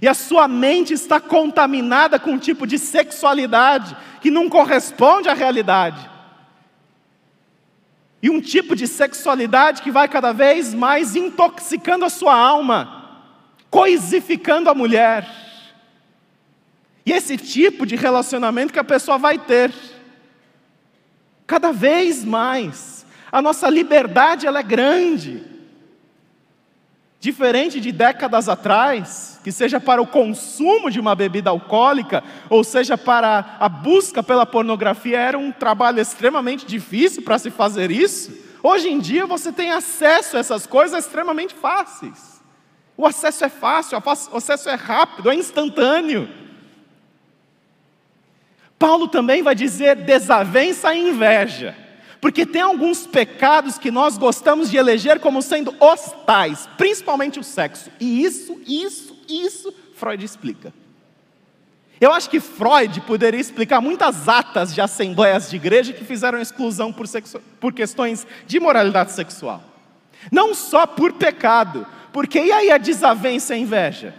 E 0.00 0.08
a 0.08 0.14
sua 0.14 0.48
mente 0.48 0.92
está 0.92 1.20
contaminada 1.20 2.18
com 2.18 2.32
um 2.32 2.38
tipo 2.38 2.66
de 2.66 2.78
sexualidade 2.78 3.96
que 4.20 4.30
não 4.30 4.48
corresponde 4.48 5.28
à 5.28 5.34
realidade. 5.34 6.10
E 8.22 8.30
um 8.30 8.40
tipo 8.40 8.74
de 8.74 8.86
sexualidade 8.86 9.82
que 9.82 9.90
vai 9.90 10.08
cada 10.08 10.32
vez 10.32 10.72
mais 10.72 11.16
intoxicando 11.16 12.04
a 12.04 12.10
sua 12.10 12.34
alma 12.34 13.02
coisificando 13.72 14.68
a 14.68 14.74
mulher. 14.74 15.26
E 17.06 17.10
esse 17.10 17.38
tipo 17.38 17.86
de 17.86 17.96
relacionamento 17.96 18.70
que 18.70 18.78
a 18.78 18.84
pessoa 18.84 19.16
vai 19.16 19.38
ter, 19.38 19.72
cada 21.46 21.72
vez 21.72 22.22
mais, 22.22 23.06
a 23.32 23.40
nossa 23.40 23.70
liberdade 23.70 24.46
ela 24.46 24.60
é 24.60 24.62
grande. 24.62 25.42
Diferente 27.22 27.80
de 27.80 27.92
décadas 27.92 28.48
atrás, 28.48 29.38
que 29.44 29.52
seja 29.52 29.78
para 29.78 30.02
o 30.02 30.06
consumo 30.08 30.90
de 30.90 30.98
uma 30.98 31.14
bebida 31.14 31.50
alcoólica, 31.50 32.24
ou 32.50 32.64
seja 32.64 32.98
para 32.98 33.58
a 33.60 33.68
busca 33.68 34.24
pela 34.24 34.44
pornografia, 34.44 35.20
era 35.20 35.38
um 35.38 35.52
trabalho 35.52 36.00
extremamente 36.00 36.66
difícil 36.66 37.22
para 37.22 37.38
se 37.38 37.48
fazer 37.48 37.92
isso. 37.92 38.36
Hoje 38.60 38.88
em 38.88 38.98
dia 38.98 39.24
você 39.24 39.52
tem 39.52 39.70
acesso 39.70 40.36
a 40.36 40.40
essas 40.40 40.66
coisas 40.66 41.06
extremamente 41.06 41.54
fáceis. 41.54 42.42
O 42.96 43.06
acesso 43.06 43.44
é 43.44 43.48
fácil, 43.48 44.02
o 44.32 44.36
acesso 44.36 44.68
é 44.68 44.74
rápido, 44.74 45.30
é 45.30 45.34
instantâneo. 45.36 46.28
Paulo 48.80 49.06
também 49.06 49.44
vai 49.44 49.54
dizer 49.54 49.94
desavença 49.94 50.92
e 50.92 51.10
inveja, 51.10 51.76
porque 52.22 52.46
tem 52.46 52.62
alguns 52.62 53.04
pecados 53.04 53.78
que 53.78 53.90
nós 53.90 54.16
gostamos 54.16 54.70
de 54.70 54.76
eleger 54.76 55.18
como 55.18 55.42
sendo 55.42 55.74
hostais, 55.80 56.68
principalmente 56.78 57.40
o 57.40 57.42
sexo. 57.42 57.90
E 57.98 58.24
isso, 58.24 58.60
isso, 58.64 59.18
isso, 59.28 59.74
Freud 59.96 60.24
explica. 60.24 60.72
Eu 62.00 62.12
acho 62.12 62.30
que 62.30 62.38
Freud 62.38 63.00
poderia 63.00 63.40
explicar 63.40 63.80
muitas 63.80 64.28
atas 64.28 64.72
de 64.72 64.80
assembleias 64.80 65.50
de 65.50 65.56
igreja 65.56 65.92
que 65.92 66.04
fizeram 66.04 66.40
exclusão 66.40 66.92
por, 66.92 67.08
sexo, 67.08 67.40
por 67.58 67.72
questões 67.72 68.24
de 68.46 68.60
moralidade 68.60 69.10
sexual. 69.10 69.60
Não 70.30 70.54
só 70.54 70.86
por 70.86 71.14
pecado, 71.14 71.84
porque 72.12 72.38
e 72.38 72.52
aí 72.52 72.70
a 72.70 72.78
desavença 72.78 73.52
e 73.52 73.58
a 73.58 73.60
inveja? 73.60 74.14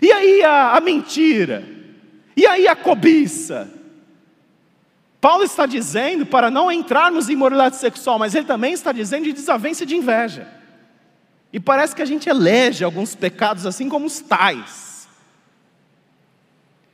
E 0.00 0.10
aí 0.10 0.42
a, 0.42 0.74
a 0.74 0.80
mentira? 0.80 1.68
E 2.34 2.46
aí 2.46 2.66
a 2.66 2.74
cobiça? 2.74 3.83
Paulo 5.24 5.42
está 5.42 5.64
dizendo 5.64 6.26
para 6.26 6.50
não 6.50 6.70
entrarmos 6.70 7.30
em 7.30 7.34
moralidade 7.34 7.76
sexual, 7.76 8.18
mas 8.18 8.34
ele 8.34 8.44
também 8.44 8.74
está 8.74 8.92
dizendo 8.92 9.24
de 9.24 9.32
desavença 9.32 9.82
e 9.82 9.86
de 9.86 9.96
inveja. 9.96 10.46
E 11.50 11.58
parece 11.58 11.96
que 11.96 12.02
a 12.02 12.04
gente 12.04 12.28
elege 12.28 12.84
alguns 12.84 13.14
pecados 13.14 13.64
assim 13.64 13.88
como 13.88 14.04
os 14.04 14.20
tais. 14.20 15.08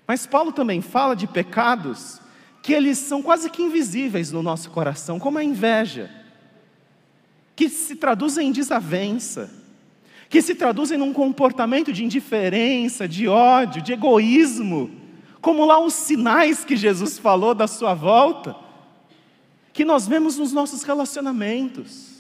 Mas 0.07 0.29
Paulo 0.29 0.53
também 0.53 0.81
fala 0.81 1.17
de 1.17 1.27
pecados 1.27 2.21
que 2.63 2.73
eles 2.73 2.99
são 2.99 3.21
quase 3.21 3.51
que 3.51 3.63
invisíveis 3.63 4.31
no 4.31 4.45
nosso 4.45 4.71
coração, 4.71 5.19
como 5.19 5.39
a 5.39 5.43
inveja, 5.43 6.09
que 7.57 7.69
se 7.69 7.97
traduzem 7.97 8.47
em 8.47 8.53
desavença, 8.53 9.51
que 10.29 10.41
se 10.41 10.55
traduzem 10.55 10.97
num 10.97 11.13
comportamento 11.13 11.93
de 11.93 12.05
indiferença, 12.05 13.09
de 13.09 13.27
ódio, 13.27 13.83
de 13.83 13.93
egoísmo, 13.93 15.00
como 15.41 15.65
lá 15.65 15.79
os 15.79 15.95
sinais 15.95 16.65
que 16.65 16.77
Jesus 16.77 17.19
falou 17.19 17.55
da 17.55 17.67
sua 17.67 17.95
volta. 17.95 18.57
que 19.73 19.85
nós 19.85 20.07
vemos 20.07 20.37
nos 20.37 20.53
nossos 20.53 20.83
relacionamentos. 20.83 22.11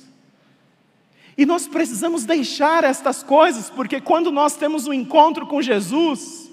E 1.37 1.45
nós 1.45 1.67
precisamos 1.67 2.25
deixar 2.25 2.85
estas 2.85 3.23
coisas, 3.23 3.69
porque 3.69 4.01
quando 4.01 4.31
nós 4.31 4.57
temos 4.57 4.87
um 4.87 4.93
encontro 4.93 5.47
com 5.47 5.61
Jesus, 5.61 6.51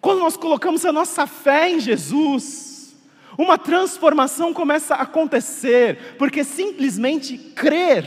quando 0.00 0.18
nós 0.18 0.36
colocamos 0.36 0.84
a 0.84 0.92
nossa 0.92 1.26
fé 1.26 1.70
em 1.70 1.80
Jesus, 1.80 2.94
uma 3.38 3.56
transformação 3.56 4.52
começa 4.52 4.94
a 4.94 5.02
acontecer, 5.02 6.16
porque 6.18 6.44
simplesmente 6.44 7.38
crer 7.38 8.06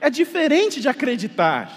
é 0.00 0.08
diferente 0.08 0.80
de 0.80 0.88
acreditar. 0.88 1.70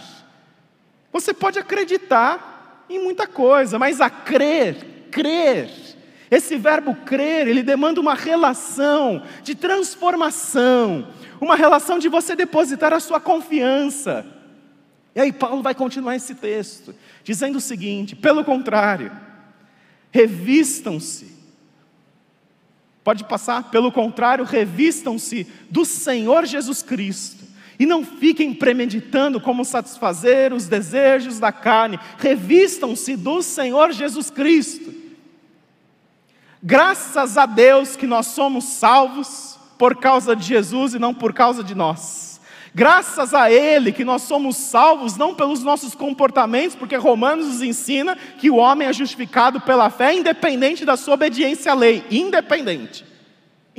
Você 1.11 1.33
pode 1.33 1.59
acreditar 1.59 2.58
em 2.89 2.99
muita 2.99 3.27
coisa, 3.27 3.77
mas 3.77 4.01
a 4.01 4.09
crer, 4.09 5.07
crer, 5.11 5.69
esse 6.31 6.57
verbo 6.57 6.93
crer, 6.93 7.47
ele 7.47 7.63
demanda 7.63 7.99
uma 7.99 8.13
relação 8.13 9.23
de 9.43 9.55
transformação, 9.55 11.07
uma 11.41 11.55
relação 11.55 11.97
de 11.97 12.07
você 12.07 12.35
depositar 12.35 12.93
a 12.93 12.99
sua 12.99 13.19
confiança. 13.19 14.25
E 15.15 15.19
aí 15.19 15.33
Paulo 15.33 15.63
vai 15.63 15.73
continuar 15.73 16.15
esse 16.15 16.35
texto, 16.35 16.93
dizendo 17.23 17.57
o 17.57 17.61
seguinte: 17.61 18.15
pelo 18.15 18.43
contrário, 18.43 19.11
revistam-se. 20.11 21.39
Pode 23.03 23.23
passar? 23.23 23.71
Pelo 23.71 23.91
contrário, 23.91 24.45
revistam-se 24.45 25.47
do 25.69 25.83
Senhor 25.83 26.45
Jesus 26.45 26.83
Cristo. 26.83 27.48
E 27.79 27.85
não 27.85 28.03
fiquem 28.03 28.53
premeditando 28.53 29.39
como 29.39 29.63
satisfazer 29.63 30.51
os 30.51 30.67
desejos 30.67 31.39
da 31.39 31.51
carne. 31.51 31.97
Revistam-se 32.17 33.15
do 33.15 33.41
Senhor 33.41 33.93
Jesus 33.93 34.29
Cristo. 34.29 34.93
Graças 36.61 37.37
a 37.37 37.45
Deus 37.45 37.95
que 37.95 38.05
nós 38.05 38.27
somos 38.27 38.65
salvos 38.65 39.57
por 39.77 39.95
causa 39.95 40.35
de 40.35 40.45
Jesus 40.45 40.93
e 40.93 40.99
não 40.99 41.13
por 41.13 41.33
causa 41.33 41.63
de 41.63 41.73
nós. 41.73 42.41
Graças 42.75 43.33
a 43.33 43.49
Ele 43.49 43.91
que 43.91 44.03
nós 44.03 44.23
somos 44.23 44.57
salvos 44.57 45.15
não 45.15 45.33
pelos 45.33 45.63
nossos 45.63 45.95
comportamentos, 45.95 46.75
porque 46.75 46.97
Romanos 46.97 47.47
nos 47.47 47.61
ensina 47.61 48.15
que 48.37 48.49
o 48.49 48.57
homem 48.57 48.87
é 48.87 48.93
justificado 48.93 49.61
pela 49.61 49.89
fé, 49.89 50.13
independente 50.13 50.85
da 50.85 50.97
sua 50.97 51.13
obediência 51.15 51.71
à 51.71 51.75
lei. 51.75 52.03
Independente. 52.11 53.08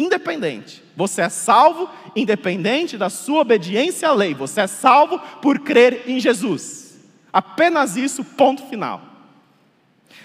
Independente. 0.01 0.83
Você 0.97 1.21
é 1.21 1.29
salvo 1.29 1.87
independente 2.17 2.97
da 2.97 3.11
sua 3.11 3.43
obediência 3.43 4.09
à 4.09 4.13
lei. 4.15 4.33
Você 4.33 4.63
é 4.63 4.67
salvo 4.67 5.19
por 5.43 5.59
crer 5.59 6.05
em 6.07 6.19
Jesus. 6.19 6.99
Apenas 7.31 7.99
isso, 7.99 8.25
ponto 8.25 8.65
final. 8.65 9.03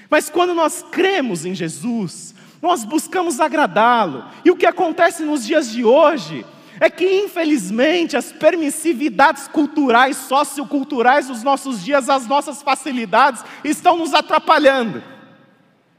Mas 0.09 0.29
quando 0.29 0.53
nós 0.53 0.81
cremos 0.89 1.45
em 1.45 1.53
Jesus, 1.53 2.33
nós 2.61 2.85
buscamos 2.85 3.41
agradá-lo. 3.41 4.23
E 4.45 4.49
o 4.49 4.55
que 4.55 4.65
acontece 4.65 5.23
nos 5.23 5.45
dias 5.45 5.69
de 5.69 5.83
hoje 5.83 6.45
é 6.79 6.89
que, 6.89 7.05
infelizmente, 7.25 8.15
as 8.15 8.31
permissividades 8.31 9.49
culturais, 9.49 10.15
socioculturais 10.15 11.27
dos 11.27 11.43
nossos 11.43 11.83
dias, 11.83 12.07
as 12.07 12.25
nossas 12.27 12.63
facilidades, 12.63 13.43
estão 13.61 13.97
nos 13.97 14.13
atrapalhando. 14.13 15.03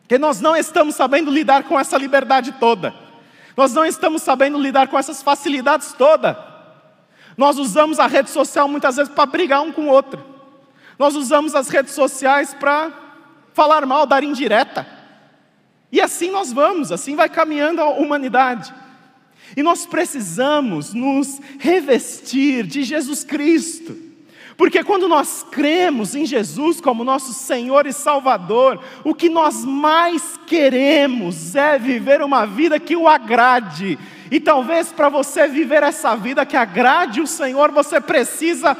Que 0.08 0.16
nós 0.16 0.40
não 0.40 0.56
estamos 0.56 0.94
sabendo 0.94 1.30
lidar 1.30 1.64
com 1.64 1.78
essa 1.78 1.98
liberdade 1.98 2.52
toda. 2.52 3.04
Nós 3.56 3.72
não 3.72 3.84
estamos 3.84 4.22
sabendo 4.22 4.58
lidar 4.58 4.88
com 4.88 4.98
essas 4.98 5.22
facilidades 5.22 5.92
todas. 5.94 6.36
Nós 7.36 7.58
usamos 7.58 7.98
a 7.98 8.06
rede 8.06 8.30
social 8.30 8.68
muitas 8.68 8.96
vezes 8.96 9.12
para 9.12 9.26
brigar 9.26 9.62
um 9.62 9.72
com 9.72 9.82
o 9.82 9.90
outro. 9.90 10.22
Nós 10.98 11.14
usamos 11.14 11.54
as 11.54 11.68
redes 11.68 11.94
sociais 11.94 12.54
para 12.54 12.92
falar 13.52 13.84
mal, 13.86 14.06
dar 14.06 14.22
indireta. 14.22 14.86
E 15.90 16.00
assim 16.00 16.30
nós 16.30 16.52
vamos, 16.52 16.92
assim 16.92 17.16
vai 17.16 17.28
caminhando 17.28 17.80
a 17.80 17.90
humanidade. 17.90 18.74
E 19.56 19.62
nós 19.62 19.86
precisamos 19.86 20.92
nos 20.92 21.40
revestir 21.58 22.66
de 22.66 22.82
Jesus 22.82 23.24
Cristo. 23.24 24.05
Porque 24.56 24.82
quando 24.82 25.06
nós 25.06 25.44
cremos 25.50 26.14
em 26.14 26.24
Jesus 26.24 26.80
como 26.80 27.04
nosso 27.04 27.34
Senhor 27.34 27.86
e 27.86 27.92
Salvador, 27.92 28.82
o 29.04 29.14
que 29.14 29.28
nós 29.28 29.64
mais 29.64 30.40
queremos 30.46 31.54
é 31.54 31.78
viver 31.78 32.22
uma 32.22 32.46
vida 32.46 32.80
que 32.80 32.96
o 32.96 33.06
agrade. 33.06 33.98
E 34.30 34.40
talvez 34.40 34.90
para 34.90 35.10
você 35.10 35.46
viver 35.46 35.82
essa 35.82 36.16
vida 36.16 36.46
que 36.46 36.56
agrade 36.56 37.20
o 37.20 37.26
Senhor, 37.26 37.70
você 37.70 38.00
precisa 38.00 38.74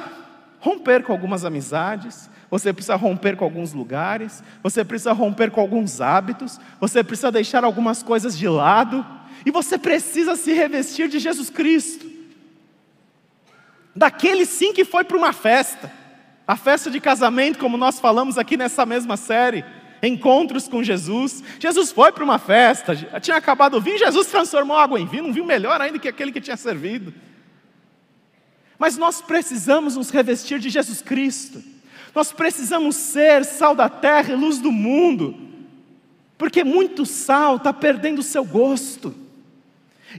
romper 0.61 1.03
com 1.03 1.13
algumas 1.13 1.45
amizades, 1.45 2.31
você 2.51 2.73
precisa 2.73 2.97
romper 2.97 3.37
com 3.37 3.45
alguns 3.45 3.75
lugares, 3.75 4.43
você 4.63 4.83
precisa 4.83 5.13
romper 5.13 5.51
com 5.51 5.61
alguns 5.61 6.01
hábitos, 6.01 6.59
você 6.81 7.05
precisa 7.05 7.31
deixar 7.31 7.65
algumas 7.65 8.03
coisas 8.03 8.37
de 8.37 8.49
lado, 8.49 9.05
e 9.45 9.51
você 9.51 9.77
precisa 9.77 10.37
se 10.37 10.53
revestir 10.55 11.09
de 11.09 11.19
Jesus 11.19 11.51
Cristo 11.51 12.16
daquele 13.97 14.45
sim 14.45 14.75
que 14.75 14.85
foi 14.85 15.03
para 15.03 15.17
uma 15.17 15.33
festa, 15.33 15.91
a 16.47 16.55
festa 16.55 16.91
de 16.91 17.01
casamento, 17.01 17.59
como 17.59 17.79
nós 17.79 17.99
falamos 17.99 18.37
aqui 18.37 18.57
nessa 18.57 18.85
mesma 18.85 19.17
série, 19.17 19.65
encontros 20.03 20.69
com 20.69 20.83
Jesus. 20.83 21.43
Jesus 21.59 21.91
foi 21.91 22.13
para 22.13 22.23
uma 22.23 22.39
festa, 22.39 22.95
tinha 23.21 23.37
acabado 23.39 23.79
o 23.79 23.81
vinho, 23.81 23.99
Jesus 23.99 24.27
transformou 24.27 24.77
água 24.77 25.01
em 25.01 25.07
vinho, 25.07 25.25
um 25.25 25.33
vinho 25.33 25.47
melhor 25.47 25.81
ainda 25.81 25.99
que 25.99 26.07
aquele 26.07 26.31
que 26.31 26.41
tinha 26.41 26.57
servido. 26.57 27.13
Mas 28.79 28.99
nós 28.99 29.23
precisamos 29.23 29.97
nos 29.97 30.11
revestir 30.11 30.59
de 30.59 30.69
Jesus 30.69 31.01
Cristo, 31.01 31.65
nós 32.15 32.33
precisamos 32.33 32.97
ser 32.97 33.45
sal 33.45 33.75
da 33.75 33.89
terra 33.89 34.33
e 34.33 34.37
luz 34.37 34.59
do 34.59 34.71
mundo, 34.71 35.35
porque 36.37 36.63
muito 36.63 37.07
sal 37.07 37.57
está 37.57 37.73
perdendo 37.73 38.19
o 38.19 38.23
seu 38.23 38.45
gosto, 38.45 39.15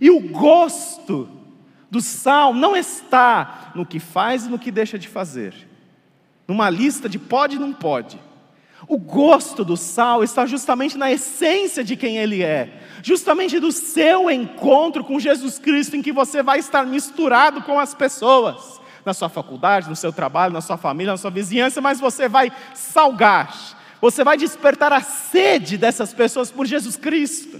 e 0.01 0.09
o 0.09 0.19
gosto 0.19 1.36
do 1.89 2.01
sal 2.01 2.53
não 2.53 2.75
está 2.75 3.71
no 3.73 3.85
que 3.85 3.99
faz 3.99 4.45
e 4.45 4.49
no 4.49 4.59
que 4.59 4.71
deixa 4.71 4.99
de 4.99 5.07
fazer, 5.07 5.53
numa 6.47 6.69
lista 6.69 7.07
de 7.07 7.17
pode 7.17 7.55
e 7.55 7.59
não 7.59 7.73
pode. 7.73 8.19
O 8.87 8.97
gosto 8.97 9.65
do 9.65 9.75
sal 9.75 10.23
está 10.23 10.45
justamente 10.45 10.97
na 10.97 11.11
essência 11.11 11.83
de 11.83 11.95
quem 11.95 12.17
ele 12.17 12.43
é, 12.43 12.81
justamente 13.01 13.59
do 13.59 13.71
seu 13.71 14.29
encontro 14.29 15.03
com 15.03 15.19
Jesus 15.19 15.57
Cristo, 15.57 15.95
em 15.95 16.01
que 16.01 16.11
você 16.11 16.43
vai 16.43 16.59
estar 16.59 16.85
misturado 16.85 17.61
com 17.63 17.79
as 17.79 17.93
pessoas, 17.95 18.79
na 19.03 19.13
sua 19.13 19.29
faculdade, 19.29 19.89
no 19.89 19.95
seu 19.95 20.13
trabalho, 20.13 20.53
na 20.53 20.61
sua 20.61 20.77
família, 20.77 21.13
na 21.13 21.17
sua 21.17 21.31
vizinhança, 21.31 21.81
mas 21.81 21.99
você 21.99 22.29
vai 22.29 22.51
salgar, 22.73 23.53
você 23.99 24.23
vai 24.23 24.37
despertar 24.37 24.93
a 24.93 25.01
sede 25.01 25.77
dessas 25.77 26.13
pessoas 26.13 26.51
por 26.51 26.65
Jesus 26.65 26.95
Cristo. 26.97 27.59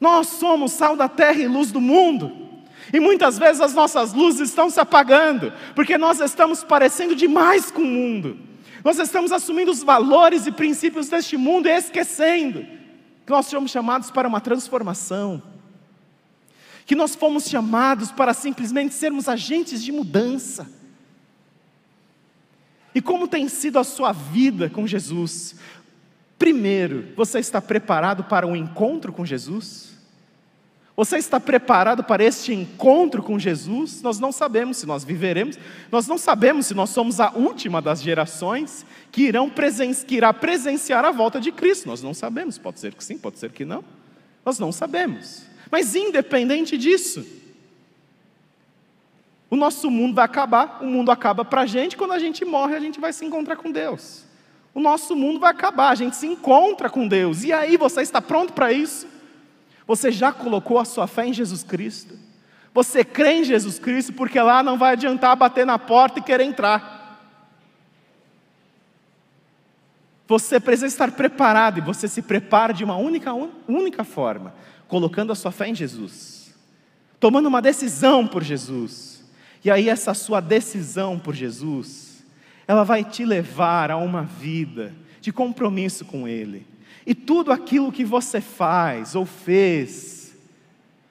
Nós 0.00 0.28
somos 0.28 0.72
sal 0.72 0.96
da 0.96 1.08
terra 1.08 1.40
e 1.40 1.48
luz 1.48 1.72
do 1.72 1.80
mundo. 1.80 2.47
E 2.92 3.00
muitas 3.00 3.38
vezes 3.38 3.60
as 3.60 3.74
nossas 3.74 4.12
luzes 4.12 4.48
estão 4.48 4.70
se 4.70 4.80
apagando, 4.80 5.52
porque 5.74 5.98
nós 5.98 6.20
estamos 6.20 6.64
parecendo 6.64 7.14
demais 7.14 7.70
com 7.70 7.82
o 7.82 7.86
mundo. 7.86 8.38
Nós 8.84 8.98
estamos 8.98 9.32
assumindo 9.32 9.70
os 9.70 9.82
valores 9.82 10.46
e 10.46 10.52
princípios 10.52 11.08
deste 11.08 11.36
mundo 11.36 11.68
e 11.68 11.76
esquecendo 11.76 12.64
que 13.26 13.32
nós 13.32 13.46
somos 13.46 13.70
chamados 13.70 14.10
para 14.10 14.26
uma 14.26 14.40
transformação. 14.40 15.42
Que 16.86 16.94
nós 16.94 17.14
fomos 17.14 17.46
chamados 17.46 18.10
para 18.10 18.32
simplesmente 18.32 18.94
sermos 18.94 19.28
agentes 19.28 19.82
de 19.84 19.92
mudança. 19.92 20.66
E 22.94 23.02
como 23.02 23.28
tem 23.28 23.46
sido 23.48 23.78
a 23.78 23.84
sua 23.84 24.12
vida 24.12 24.70
com 24.70 24.86
Jesus? 24.86 25.56
Primeiro, 26.38 27.12
você 27.14 27.38
está 27.40 27.60
preparado 27.60 28.24
para 28.24 28.46
um 28.46 28.56
encontro 28.56 29.12
com 29.12 29.26
Jesus? 29.26 29.97
Você 30.98 31.16
está 31.16 31.38
preparado 31.38 32.02
para 32.02 32.24
este 32.24 32.52
encontro 32.52 33.22
com 33.22 33.38
Jesus? 33.38 34.02
Nós 34.02 34.18
não 34.18 34.32
sabemos 34.32 34.78
se 34.78 34.84
nós 34.84 35.04
viveremos, 35.04 35.56
nós 35.92 36.08
não 36.08 36.18
sabemos 36.18 36.66
se 36.66 36.74
nós 36.74 36.90
somos 36.90 37.20
a 37.20 37.30
última 37.36 37.80
das 37.80 38.02
gerações 38.02 38.84
que, 39.12 39.22
irão 39.22 39.48
presen 39.48 39.94
que 39.94 40.16
irá 40.16 40.34
presenciar 40.34 41.04
a 41.04 41.12
volta 41.12 41.40
de 41.40 41.52
Cristo. 41.52 41.86
Nós 41.86 42.02
não 42.02 42.12
sabemos, 42.12 42.58
pode 42.58 42.80
ser 42.80 42.92
que 42.94 43.04
sim, 43.04 43.16
pode 43.16 43.38
ser 43.38 43.52
que 43.52 43.64
não. 43.64 43.84
Nós 44.44 44.58
não 44.58 44.72
sabemos. 44.72 45.44
Mas 45.70 45.94
independente 45.94 46.76
disso, 46.76 47.24
o 49.48 49.54
nosso 49.54 49.88
mundo 49.92 50.16
vai 50.16 50.24
acabar, 50.24 50.80
o 50.82 50.86
mundo 50.86 51.12
acaba 51.12 51.44
para 51.44 51.60
a 51.60 51.66
gente, 51.66 51.96
quando 51.96 52.10
a 52.10 52.18
gente 52.18 52.44
morre, 52.44 52.74
a 52.74 52.80
gente 52.80 52.98
vai 52.98 53.12
se 53.12 53.24
encontrar 53.24 53.54
com 53.54 53.70
Deus. 53.70 54.24
O 54.74 54.80
nosso 54.80 55.14
mundo 55.14 55.38
vai 55.38 55.52
acabar, 55.52 55.90
a 55.90 55.94
gente 55.94 56.16
se 56.16 56.26
encontra 56.26 56.90
com 56.90 57.06
Deus. 57.06 57.44
E 57.44 57.52
aí, 57.52 57.76
você 57.76 58.02
está 58.02 58.20
pronto 58.20 58.52
para 58.52 58.72
isso? 58.72 59.06
Você 59.88 60.12
já 60.12 60.30
colocou 60.30 60.78
a 60.78 60.84
sua 60.84 61.06
fé 61.06 61.26
em 61.26 61.32
Jesus 61.32 61.62
Cristo? 61.62 62.14
Você 62.74 63.02
crê 63.02 63.38
em 63.38 63.44
Jesus 63.44 63.78
Cristo 63.78 64.12
porque 64.12 64.38
lá 64.38 64.62
não 64.62 64.76
vai 64.76 64.92
adiantar 64.92 65.34
bater 65.34 65.64
na 65.64 65.78
porta 65.78 66.18
e 66.18 66.22
querer 66.22 66.44
entrar. 66.44 66.98
Você 70.28 70.60
precisa 70.60 70.86
estar 70.86 71.10
preparado 71.12 71.78
e 71.78 71.80
você 71.80 72.06
se 72.06 72.20
prepara 72.20 72.74
de 72.74 72.84
uma 72.84 72.96
única, 72.96 73.32
única 73.66 74.04
forma, 74.04 74.54
colocando 74.86 75.32
a 75.32 75.34
sua 75.34 75.50
fé 75.50 75.68
em 75.68 75.74
Jesus, 75.74 76.54
tomando 77.18 77.46
uma 77.46 77.62
decisão 77.62 78.26
por 78.26 78.42
Jesus. 78.44 79.24
E 79.64 79.70
aí, 79.70 79.88
essa 79.88 80.12
sua 80.12 80.40
decisão 80.40 81.18
por 81.18 81.34
Jesus, 81.34 82.22
ela 82.66 82.84
vai 82.84 83.02
te 83.02 83.24
levar 83.24 83.90
a 83.90 83.96
uma 83.96 84.22
vida 84.22 84.94
de 85.22 85.32
compromisso 85.32 86.04
com 86.04 86.28
Ele 86.28 86.66
e 87.08 87.14
tudo 87.14 87.50
aquilo 87.50 87.90
que 87.90 88.04
você 88.04 88.38
faz 88.38 89.14
ou 89.14 89.24
fez, 89.24 90.16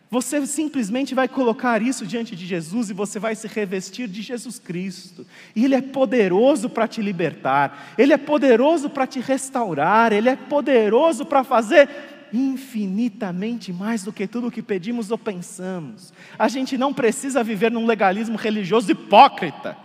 Você 0.10 0.45
simplesmente 0.45 1.13
vai 1.13 1.27
colocar 1.27 1.81
isso 1.81 2.05
diante 2.05 2.33
de 2.33 2.45
Jesus 2.45 2.89
e 2.89 2.93
você 2.93 3.19
vai 3.19 3.36
se 3.36 3.45
revestir 3.45 4.07
de 4.07 4.21
Jesus 4.21 4.57
Cristo. 4.57 5.25
E 5.53 5.65
Ele 5.65 5.75
é 5.75 5.81
poderoso 5.81 6.69
para 6.69 6.88
te 6.88 7.01
libertar, 7.01 7.93
Ele 7.97 8.13
é 8.13 8.17
poderoso 8.17 8.89
para 8.89 9.05
te 9.05 9.19
restaurar, 9.19 10.13
Ele 10.13 10.29
é 10.29 10.36
poderoso 10.36 11.25
para 11.25 11.43
fazer 11.43 11.89
infinitamente 12.31 13.73
mais 13.73 14.03
do 14.03 14.13
que 14.13 14.27
tudo 14.27 14.47
o 14.47 14.51
que 14.51 14.62
pedimos 14.62 15.12
ou 15.12 15.17
pensamos. 15.17 16.13
A 16.39 16.47
gente 16.47 16.77
não 16.77 16.93
precisa 16.93 17.43
viver 17.43 17.71
num 17.71 17.86
legalismo 17.86 18.38
religioso 18.38 18.89
hipócrita. 18.91 19.75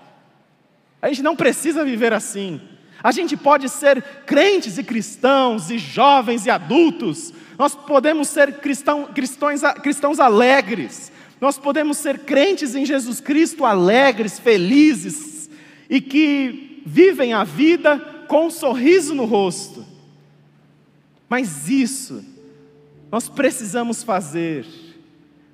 A 1.00 1.08
gente 1.08 1.22
não 1.22 1.34
precisa 1.34 1.84
viver 1.84 2.12
assim. 2.12 2.60
A 3.02 3.10
gente 3.10 3.36
pode 3.36 3.68
ser 3.68 4.02
crentes 4.24 4.78
e 4.78 4.84
cristãos, 4.84 5.70
e 5.70 5.78
jovens 5.78 6.46
e 6.46 6.50
adultos, 6.50 7.32
nós 7.58 7.74
podemos 7.74 8.28
ser 8.28 8.60
cristão, 8.60 9.06
cristãos, 9.06 9.60
cristãos 9.82 10.20
alegres, 10.20 11.12
nós 11.40 11.58
podemos 11.58 11.96
ser 11.98 12.20
crentes 12.20 12.74
em 12.74 12.86
Jesus 12.86 13.20
Cristo 13.20 13.64
alegres, 13.64 14.38
felizes 14.38 15.50
e 15.90 16.00
que 16.00 16.82
vivem 16.86 17.32
a 17.32 17.44
vida 17.44 17.98
com 18.28 18.46
um 18.46 18.50
sorriso 18.50 19.14
no 19.14 19.24
rosto. 19.24 19.84
Mas 21.28 21.68
isso 21.68 22.24
nós 23.10 23.28
precisamos 23.28 24.02
fazer 24.02 24.66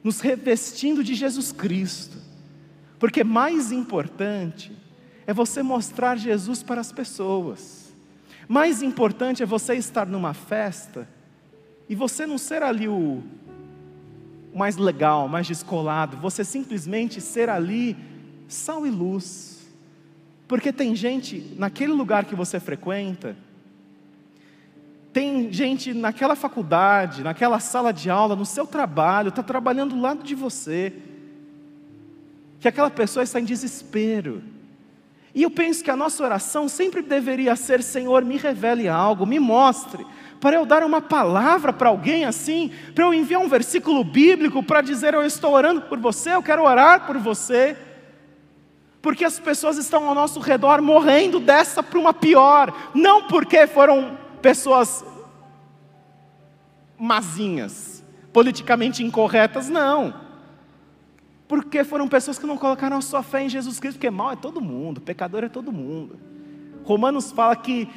nos 0.04 0.20
revestindo 0.20 1.02
de 1.02 1.14
Jesus 1.14 1.52
Cristo, 1.52 2.18
porque 2.98 3.24
mais 3.24 3.72
importante 3.72 4.72
é 5.28 5.34
você 5.34 5.62
mostrar 5.62 6.16
Jesus 6.16 6.62
para 6.62 6.80
as 6.80 6.90
pessoas, 6.90 7.92
mais 8.48 8.82
importante 8.82 9.42
é 9.42 9.46
você 9.46 9.74
estar 9.74 10.06
numa 10.06 10.32
festa 10.32 11.06
e 11.86 11.94
você 11.94 12.24
não 12.24 12.38
ser 12.38 12.62
ali 12.62 12.88
o 12.88 13.22
mais 14.54 14.78
legal, 14.78 15.28
mais 15.28 15.46
descolado, 15.46 16.16
você 16.16 16.42
simplesmente 16.42 17.20
ser 17.20 17.50
ali 17.50 17.94
sal 18.48 18.86
e 18.86 18.90
luz. 18.90 19.68
Porque 20.48 20.72
tem 20.72 20.96
gente 20.96 21.54
naquele 21.58 21.92
lugar 21.92 22.24
que 22.24 22.34
você 22.34 22.58
frequenta, 22.58 23.36
tem 25.12 25.52
gente 25.52 25.92
naquela 25.92 26.36
faculdade, 26.36 27.22
naquela 27.22 27.60
sala 27.60 27.92
de 27.92 28.08
aula, 28.08 28.34
no 28.34 28.46
seu 28.46 28.66
trabalho, 28.66 29.28
está 29.28 29.42
trabalhando 29.42 29.94
do 29.94 30.00
lado 30.00 30.22
de 30.22 30.34
você, 30.34 30.90
que 32.60 32.66
aquela 32.66 32.88
pessoa 32.88 33.22
está 33.22 33.38
em 33.38 33.44
desespero. 33.44 34.42
E 35.38 35.44
eu 35.44 35.50
penso 35.52 35.84
que 35.84 35.90
a 35.90 35.94
nossa 35.94 36.24
oração 36.24 36.66
sempre 36.66 37.00
deveria 37.00 37.54
ser: 37.54 37.80
Senhor, 37.80 38.24
me 38.24 38.36
revele 38.36 38.88
algo, 38.88 39.24
me 39.24 39.38
mostre 39.38 40.04
para 40.40 40.56
eu 40.56 40.66
dar 40.66 40.82
uma 40.82 41.00
palavra 41.00 41.72
para 41.72 41.90
alguém 41.90 42.24
assim, 42.24 42.72
para 42.92 43.04
eu 43.04 43.14
enviar 43.14 43.40
um 43.40 43.48
versículo 43.48 44.02
bíblico 44.02 44.64
para 44.64 44.80
dizer 44.80 45.14
eu 45.14 45.22
estou 45.22 45.52
orando 45.52 45.82
por 45.82 45.96
você, 45.96 46.34
eu 46.34 46.42
quero 46.42 46.64
orar 46.64 47.06
por 47.06 47.18
você. 47.18 47.76
Porque 49.00 49.24
as 49.24 49.38
pessoas 49.38 49.78
estão 49.78 50.08
ao 50.08 50.14
nosso 50.14 50.40
redor 50.40 50.82
morrendo 50.82 51.38
dessa 51.38 51.84
para 51.84 52.00
uma 52.00 52.12
pior, 52.12 52.90
não 52.92 53.28
porque 53.28 53.64
foram 53.68 54.18
pessoas 54.42 55.04
mazinhas, 56.98 58.04
politicamente 58.32 59.04
incorretas, 59.04 59.68
não. 59.68 60.12
Porque 61.48 61.82
foram 61.82 62.06
pessoas 62.06 62.38
que 62.38 62.46
não 62.46 62.58
colocaram 62.58 62.98
a 62.98 63.00
sua 63.00 63.22
fé 63.22 63.42
em 63.42 63.48
Jesus 63.48 63.80
Cristo, 63.80 63.96
porque 63.96 64.10
mal 64.10 64.32
é 64.32 64.36
todo 64.36 64.60
mundo, 64.60 65.00
pecador 65.00 65.42
é 65.42 65.48
todo 65.48 65.72
mundo. 65.72 66.18
Romanos 66.84 67.32
fala 67.32 67.56
que 67.56 67.88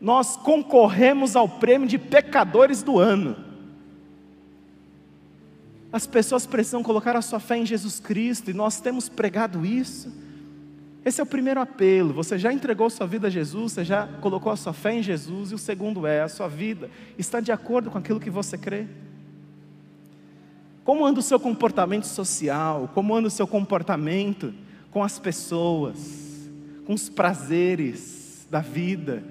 nós 0.00 0.36
concorremos 0.36 1.34
ao 1.34 1.48
prêmio 1.48 1.88
de 1.88 1.96
pecadores 1.98 2.82
do 2.82 2.98
ano. 2.98 3.36
As 5.92 6.06
pessoas 6.06 6.46
precisam 6.46 6.82
colocar 6.82 7.16
a 7.16 7.22
sua 7.22 7.40
fé 7.40 7.56
em 7.56 7.66
Jesus 7.66 7.98
Cristo 7.98 8.50
e 8.50 8.54
nós 8.54 8.80
temos 8.80 9.08
pregado 9.08 9.64
isso. 9.64 10.12
Esse 11.04 11.20
é 11.20 11.24
o 11.24 11.26
primeiro 11.26 11.60
apelo. 11.60 12.12
Você 12.14 12.38
já 12.38 12.52
entregou 12.52 12.88
sua 12.88 13.06
vida 13.06 13.26
a 13.26 13.30
Jesus, 13.30 13.72
você 13.72 13.84
já 13.84 14.06
colocou 14.20 14.52
a 14.52 14.56
sua 14.56 14.72
fé 14.72 14.94
em 14.94 15.02
Jesus, 15.02 15.50
e 15.50 15.54
o 15.54 15.58
segundo 15.58 16.06
é: 16.06 16.22
a 16.22 16.28
sua 16.28 16.48
vida 16.48 16.88
está 17.18 17.40
de 17.40 17.50
acordo 17.50 17.90
com 17.90 17.98
aquilo 17.98 18.20
que 18.20 18.30
você 18.30 18.56
crê? 18.56 18.86
Como 20.84 21.04
anda 21.04 21.20
o 21.20 21.22
seu 21.22 21.38
comportamento 21.38 22.06
social? 22.06 22.90
Como 22.92 23.14
anda 23.14 23.28
o 23.28 23.30
seu 23.30 23.46
comportamento 23.46 24.52
com 24.90 25.02
as 25.02 25.18
pessoas, 25.18 26.50
com 26.84 26.92
os 26.92 27.08
prazeres 27.08 28.46
da 28.50 28.60
vida? 28.60 29.22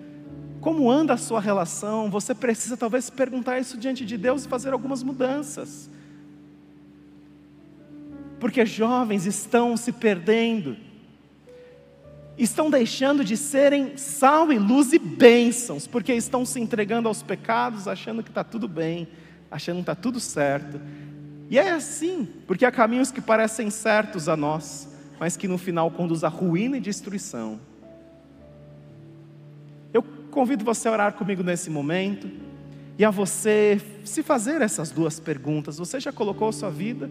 Como 0.62 0.90
anda 0.90 1.14
a 1.14 1.18
sua 1.18 1.42
relação? 1.42 2.10
Você 2.10 2.34
precisa 2.34 2.78
talvez 2.78 3.10
perguntar 3.10 3.60
isso 3.60 3.78
diante 3.78 4.06
de 4.06 4.18
Deus 4.18 4.46
e 4.46 4.48
fazer 4.48 4.72
algumas 4.72 5.04
mudanças. 5.04 5.90
Porque 8.40 8.66
jovens 8.66 9.26
estão 9.26 9.76
se 9.76 9.92
perdendo, 9.92 10.78
estão 12.38 12.70
deixando 12.70 13.24
de 13.24 13.36
serem 13.36 13.98
sal 13.98 14.52
e 14.52 14.58
luz 14.58 14.94
e 14.94 15.00
bênçãos, 15.00 15.86
porque 15.86 16.14
estão 16.14 16.46
se 16.46 16.60
entregando 16.60 17.08
aos 17.08 17.22
pecados, 17.22 17.88
achando 17.88 18.24
que 18.24 18.30
está 18.30 18.44
tudo 18.44 18.68
bem, 18.68 19.08
achando 19.50 19.78
que 19.78 19.82
está 19.82 19.96
tudo 19.96 20.20
certo. 20.20 20.80
E 21.52 21.60
é 21.60 21.70
assim, 21.70 22.28
porque 22.48 22.66
há 22.66 22.72
caminhos 22.72 23.12
que 23.12 23.22
parecem 23.22 23.70
certos 23.70 24.28
a 24.28 24.36
nós, 24.36 24.88
mas 25.20 25.38
que 25.38 25.48
no 25.48 25.60
final 25.60 25.92
conduzem 25.92 26.26
à 26.26 26.32
ruína 26.32 26.78
e 26.78 26.80
destruição 26.80 27.60
convido 30.32 30.66
você 30.66 30.88
a 30.88 30.92
orar 30.94 31.14
comigo 31.14 31.44
nesse 31.44 31.70
momento 31.70 32.28
e 32.98 33.06
a 33.06 33.12
você 33.12 33.80
se 34.04 34.24
fazer 34.24 34.62
essas 34.62 34.90
duas 34.90 35.20
perguntas. 35.20 35.78
Você 35.78 36.00
já 36.00 36.12
colocou 36.12 36.48
a 36.48 36.52
sua 36.52 36.72
vida, 36.72 37.10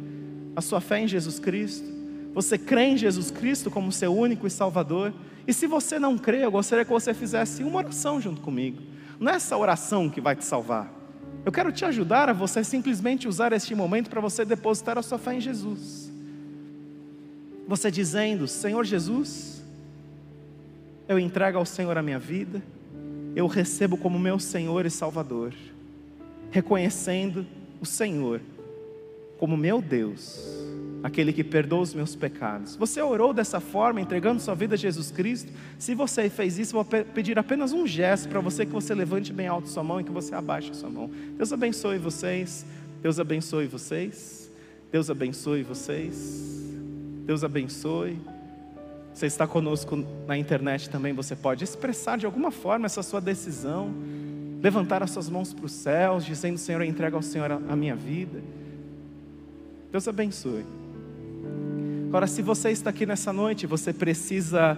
a 0.57 0.61
sua 0.61 0.81
fé 0.81 1.01
em 1.01 1.07
Jesus 1.07 1.39
Cristo? 1.39 1.87
Você 2.35 2.57
crê 2.57 2.85
em 2.85 2.97
Jesus 2.97 3.31
Cristo 3.31 3.71
como 3.71 3.93
seu 3.93 4.17
único 4.17 4.47
e 4.47 4.51
Salvador? 4.51 5.13
E 5.47 5.53
se 5.53 5.67
você 5.67 5.99
não 5.99 6.17
crê, 6.17 6.45
eu 6.45 6.51
gostaria 6.51 6.85
que 6.85 6.91
você 6.91 7.13
fizesse 7.13 7.63
uma 7.63 7.79
oração 7.79 8.21
junto 8.21 8.41
comigo. 8.41 8.83
Não 9.19 9.33
é 9.33 9.37
essa 9.37 9.57
oração 9.57 10.09
que 10.09 10.21
vai 10.21 10.35
te 10.35 10.45
salvar. 10.45 11.00
Eu 11.45 11.53
quero 11.53 11.73
te 11.73 11.85
ajudar 11.85 12.29
a 12.29 12.33
você 12.33 12.63
simplesmente 12.63 13.27
usar 13.27 13.53
este 13.53 13.75
momento 13.75 14.11
para 14.11 14.21
você 14.21 14.45
depositar 14.45 14.99
a 14.99 15.03
sua 15.03 15.19
fé 15.19 15.35
em 15.35 15.41
Jesus. 15.41 16.11
Você 17.67 17.91
dizendo: 17.91 18.47
Senhor 18.47 18.85
Jesus, 18.85 19.63
eu 21.09 21.19
entrego 21.19 21.59
ao 21.59 21.65
Senhor 21.65 21.97
a 21.97 22.03
minha 22.03 22.19
vida 22.19 22.63
eu 23.35 23.47
recebo 23.47 23.97
como 23.97 24.19
meu 24.19 24.39
Senhor 24.39 24.85
e 24.85 24.91
Salvador, 24.91 25.55
reconhecendo 26.51 27.47
o 27.81 27.87
Senhor 27.87 28.41
como 29.39 29.57
meu 29.57 29.81
Deus, 29.81 30.60
aquele 31.03 31.33
que 31.33 31.43
perdoa 31.43 31.81
os 31.81 31.95
meus 31.95 32.15
pecados. 32.15 32.77
Você 32.77 33.01
orou 33.01 33.33
dessa 33.33 33.61
forma, 33.61 34.01
entregando 34.01 34.41
sua 34.41 34.55
vida 34.55 34.75
a 34.75 34.79
Jesus 34.79 35.11
Cristo? 35.11 35.53
Se 35.79 35.95
você 35.95 36.29
fez 36.29 36.59
isso, 36.59 36.73
vou 36.73 36.85
pedir 36.85 37.39
apenas 37.39 37.73
um 37.73 37.87
gesto 37.87 38.29
para 38.29 38.41
você 38.41 38.67
que 38.67 38.73
você 38.73 38.95
levante 38.95 39.33
bem 39.33 39.47
alto 39.47 39.69
sua 39.69 39.83
mão 39.83 40.01
e 40.01 40.05
que 40.05 40.11
você 40.11 40.35
abaixe 40.35 40.75
sua 40.75 40.91
mão. 40.91 41.11
Deus 41.37 41.53
abençoe 41.53 41.99
vocês. 41.99 42.67
Deus 43.03 43.19
abençoe 43.19 43.67
vocês. 43.67 44.51
Deus 44.93 45.09
abençoe 45.09 45.63
vocês. 45.63 46.61
Deus 47.25 47.45
abençoe. 47.45 48.19
Você 49.15 49.27
está 49.27 49.47
conosco 49.47 50.05
na 50.27 50.37
internet 50.39 50.89
também, 50.89 51.13
você 51.13 51.35
pode 51.35 51.65
expressar 51.65 52.17
de 52.17 52.27
alguma 52.27 52.51
forma 52.51 52.87
essa 52.87 53.03
sua 53.03 53.21
decisão, 53.21 53.93
levantar 54.63 55.03
as 55.03 55.11
suas 55.11 55.29
mãos 55.29 55.53
para 55.53 55.67
os 55.67 55.73
céus, 55.73 56.25
dizendo: 56.25 56.59
Senhor, 56.59 56.81
eu 56.81 56.89
entrego 56.89 57.17
ao 57.17 57.23
Senhor 57.23 57.51
a 57.51 57.77
minha 57.77 57.95
vida. 57.95 58.41
Deus 59.91 60.07
abençoe. 60.07 60.65
Agora, 62.11 62.27
se 62.27 62.43
você 62.43 62.71
está 62.71 62.91
aqui 62.91 63.07
nessa 63.07 63.33
noite, 63.33 63.69
você 63.69 63.93
precisa 63.93 64.77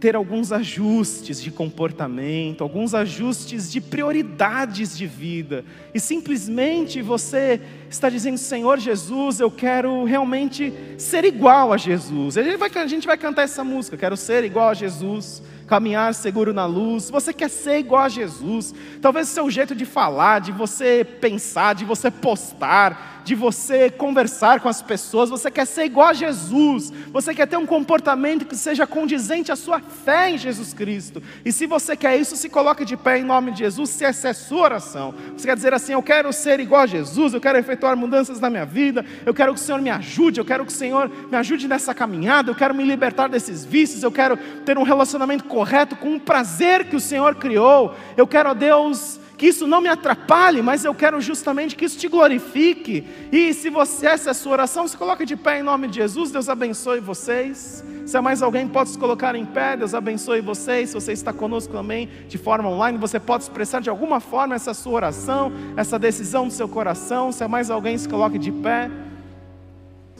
ter 0.00 0.16
alguns 0.16 0.50
ajustes 0.50 1.42
de 1.42 1.50
comportamento, 1.50 2.62
alguns 2.64 2.94
ajustes 2.94 3.70
de 3.70 3.82
prioridades 3.82 4.96
de 4.96 5.06
vida, 5.06 5.62
e 5.92 6.00
simplesmente 6.00 7.02
você 7.02 7.60
está 7.94 8.08
dizendo: 8.08 8.38
Senhor 8.38 8.78
Jesus, 8.78 9.40
eu 9.40 9.50
quero 9.50 10.04
realmente 10.04 10.72
ser 10.98 11.24
igual 11.24 11.72
a 11.72 11.76
Jesus. 11.76 12.36
A 12.36 12.42
gente 12.42 13.06
vai, 13.06 13.16
cantar 13.16 13.42
essa 13.42 13.64
música: 13.64 13.96
Quero 13.96 14.16
ser 14.16 14.44
igual 14.44 14.68
a 14.70 14.74
Jesus 14.74 15.42
caminhar 15.66 16.14
seguro 16.14 16.52
na 16.52 16.66
luz, 16.66 17.10
você 17.10 17.32
quer 17.32 17.48
ser 17.48 17.78
igual 17.78 18.02
a 18.02 18.08
Jesus, 18.08 18.74
talvez 19.00 19.30
o 19.30 19.32
seu 19.32 19.50
jeito 19.50 19.74
de 19.74 19.84
falar, 19.84 20.40
de 20.40 20.52
você 20.52 21.04
pensar, 21.04 21.74
de 21.74 21.84
você 21.84 22.10
postar, 22.10 23.22
de 23.24 23.34
você 23.34 23.90
conversar 23.90 24.60
com 24.60 24.68
as 24.68 24.82
pessoas, 24.82 25.30
você 25.30 25.50
quer 25.50 25.66
ser 25.66 25.84
igual 25.84 26.08
a 26.08 26.12
Jesus, 26.12 26.92
você 27.10 27.34
quer 27.34 27.46
ter 27.46 27.56
um 27.56 27.66
comportamento 27.66 28.44
que 28.44 28.54
seja 28.54 28.86
condizente 28.86 29.50
à 29.50 29.56
sua 29.56 29.80
fé 29.80 30.30
em 30.30 30.38
Jesus 30.38 30.74
Cristo. 30.74 31.22
E 31.44 31.50
se 31.50 31.66
você 31.66 31.96
quer 31.96 32.18
isso, 32.18 32.36
se 32.36 32.50
coloque 32.50 32.84
de 32.84 32.96
pé 32.96 33.18
em 33.18 33.24
nome 33.24 33.52
de 33.52 33.60
Jesus, 33.60 33.90
se 33.90 34.04
essa 34.04 34.28
é 34.28 34.30
a 34.32 34.34
sua 34.34 34.62
oração. 34.62 35.14
Você 35.34 35.46
quer 35.46 35.56
dizer 35.56 35.72
assim: 35.72 35.92
Eu 35.92 36.02
quero 36.02 36.32
ser 36.32 36.60
igual 36.60 36.82
a 36.82 36.86
Jesus, 36.86 37.32
eu 37.32 37.40
quero 37.40 37.56
efetuar 37.84 37.96
mudanças 37.96 38.40
na 38.40 38.48
minha 38.48 38.64
vida, 38.64 39.04
eu 39.26 39.34
quero 39.34 39.52
que 39.52 39.60
o 39.60 39.62
Senhor 39.62 39.80
me 39.80 39.90
ajude, 39.90 40.40
eu 40.40 40.44
quero 40.44 40.64
que 40.64 40.72
o 40.72 40.74
Senhor 40.74 41.10
me 41.30 41.36
ajude 41.36 41.68
nessa 41.68 41.94
caminhada, 41.94 42.50
eu 42.50 42.54
quero 42.54 42.74
me 42.74 42.82
libertar 42.82 43.28
desses 43.28 43.64
vícios, 43.64 44.02
eu 44.02 44.10
quero 44.10 44.38
ter 44.64 44.78
um 44.78 44.82
relacionamento 44.82 45.44
correto 45.44 45.94
com 45.96 46.16
o 46.16 46.20
prazer 46.20 46.86
que 46.86 46.96
o 46.96 47.00
Senhor 47.00 47.34
criou. 47.34 47.94
Eu 48.16 48.26
quero, 48.26 48.48
ó 48.48 48.54
Deus, 48.54 49.20
que 49.44 49.48
isso 49.48 49.66
não 49.66 49.82
me 49.82 49.88
atrapalhe, 49.88 50.62
mas 50.62 50.86
eu 50.86 50.94
quero 50.94 51.20
justamente 51.20 51.76
que 51.76 51.84
isso 51.84 51.98
te 51.98 52.08
glorifique. 52.08 53.04
E 53.30 53.52
se 53.52 53.68
você 53.68 54.06
essa 54.06 54.30
é 54.30 54.32
a 54.32 54.34
sua 54.34 54.52
oração, 54.52 54.88
se 54.88 54.96
coloque 54.96 55.26
de 55.26 55.36
pé 55.36 55.60
em 55.60 55.62
nome 55.62 55.86
de 55.86 55.96
Jesus. 55.96 56.30
Deus 56.30 56.48
abençoe 56.48 56.98
vocês. 56.98 57.84
Se 58.06 58.16
há 58.16 58.22
mais 58.22 58.40
alguém, 58.40 58.66
pode 58.66 58.88
se 58.88 58.98
colocar 58.98 59.34
em 59.34 59.44
pé. 59.44 59.76
Deus 59.76 59.92
abençoe 59.92 60.40
vocês. 60.40 60.88
Se 60.88 60.94
você 60.94 61.12
está 61.12 61.30
conosco 61.30 61.74
também 61.74 62.08
de 62.26 62.38
forma 62.38 62.70
online, 62.70 62.96
você 62.96 63.20
pode 63.20 63.42
expressar 63.42 63.82
de 63.82 63.90
alguma 63.90 64.18
forma 64.18 64.54
essa 64.54 64.72
sua 64.72 64.94
oração, 64.94 65.52
essa 65.76 65.98
decisão 65.98 66.48
do 66.48 66.52
seu 66.52 66.66
coração. 66.66 67.30
Se 67.30 67.44
há 67.44 67.48
mais 67.48 67.70
alguém, 67.70 67.98
se 67.98 68.08
coloque 68.08 68.38
de 68.38 68.50
pé. 68.50 68.90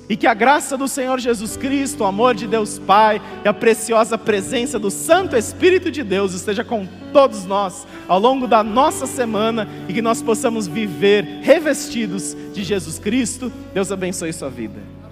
E 0.08 0.16
que 0.16 0.26
a 0.26 0.34
graça 0.34 0.76
do 0.76 0.86
Senhor 0.86 1.18
Jesus 1.18 1.56
Cristo, 1.56 2.02
o 2.02 2.06
amor 2.06 2.34
de 2.34 2.46
Deus 2.46 2.78
Pai 2.78 3.20
e 3.44 3.48
a 3.48 3.54
preciosa 3.54 4.18
presença 4.18 4.78
do 4.78 4.90
Santo 4.90 5.36
Espírito 5.36 5.90
de 5.90 6.02
Deus 6.02 6.34
esteja 6.34 6.62
com 6.62 6.86
todos 7.12 7.44
nós 7.46 7.86
ao 8.06 8.18
longo 8.18 8.46
da 8.46 8.62
nossa 8.62 9.06
semana 9.06 9.66
e 9.88 9.94
que 9.94 10.02
nós 10.02 10.20
possamos 10.20 10.66
viver 10.66 11.24
revestidos 11.42 12.36
de 12.52 12.62
Jesus 12.62 12.98
Cristo. 12.98 13.50
Deus 13.72 13.90
abençoe 13.90 14.32
sua 14.32 14.50
vida. 14.50 15.03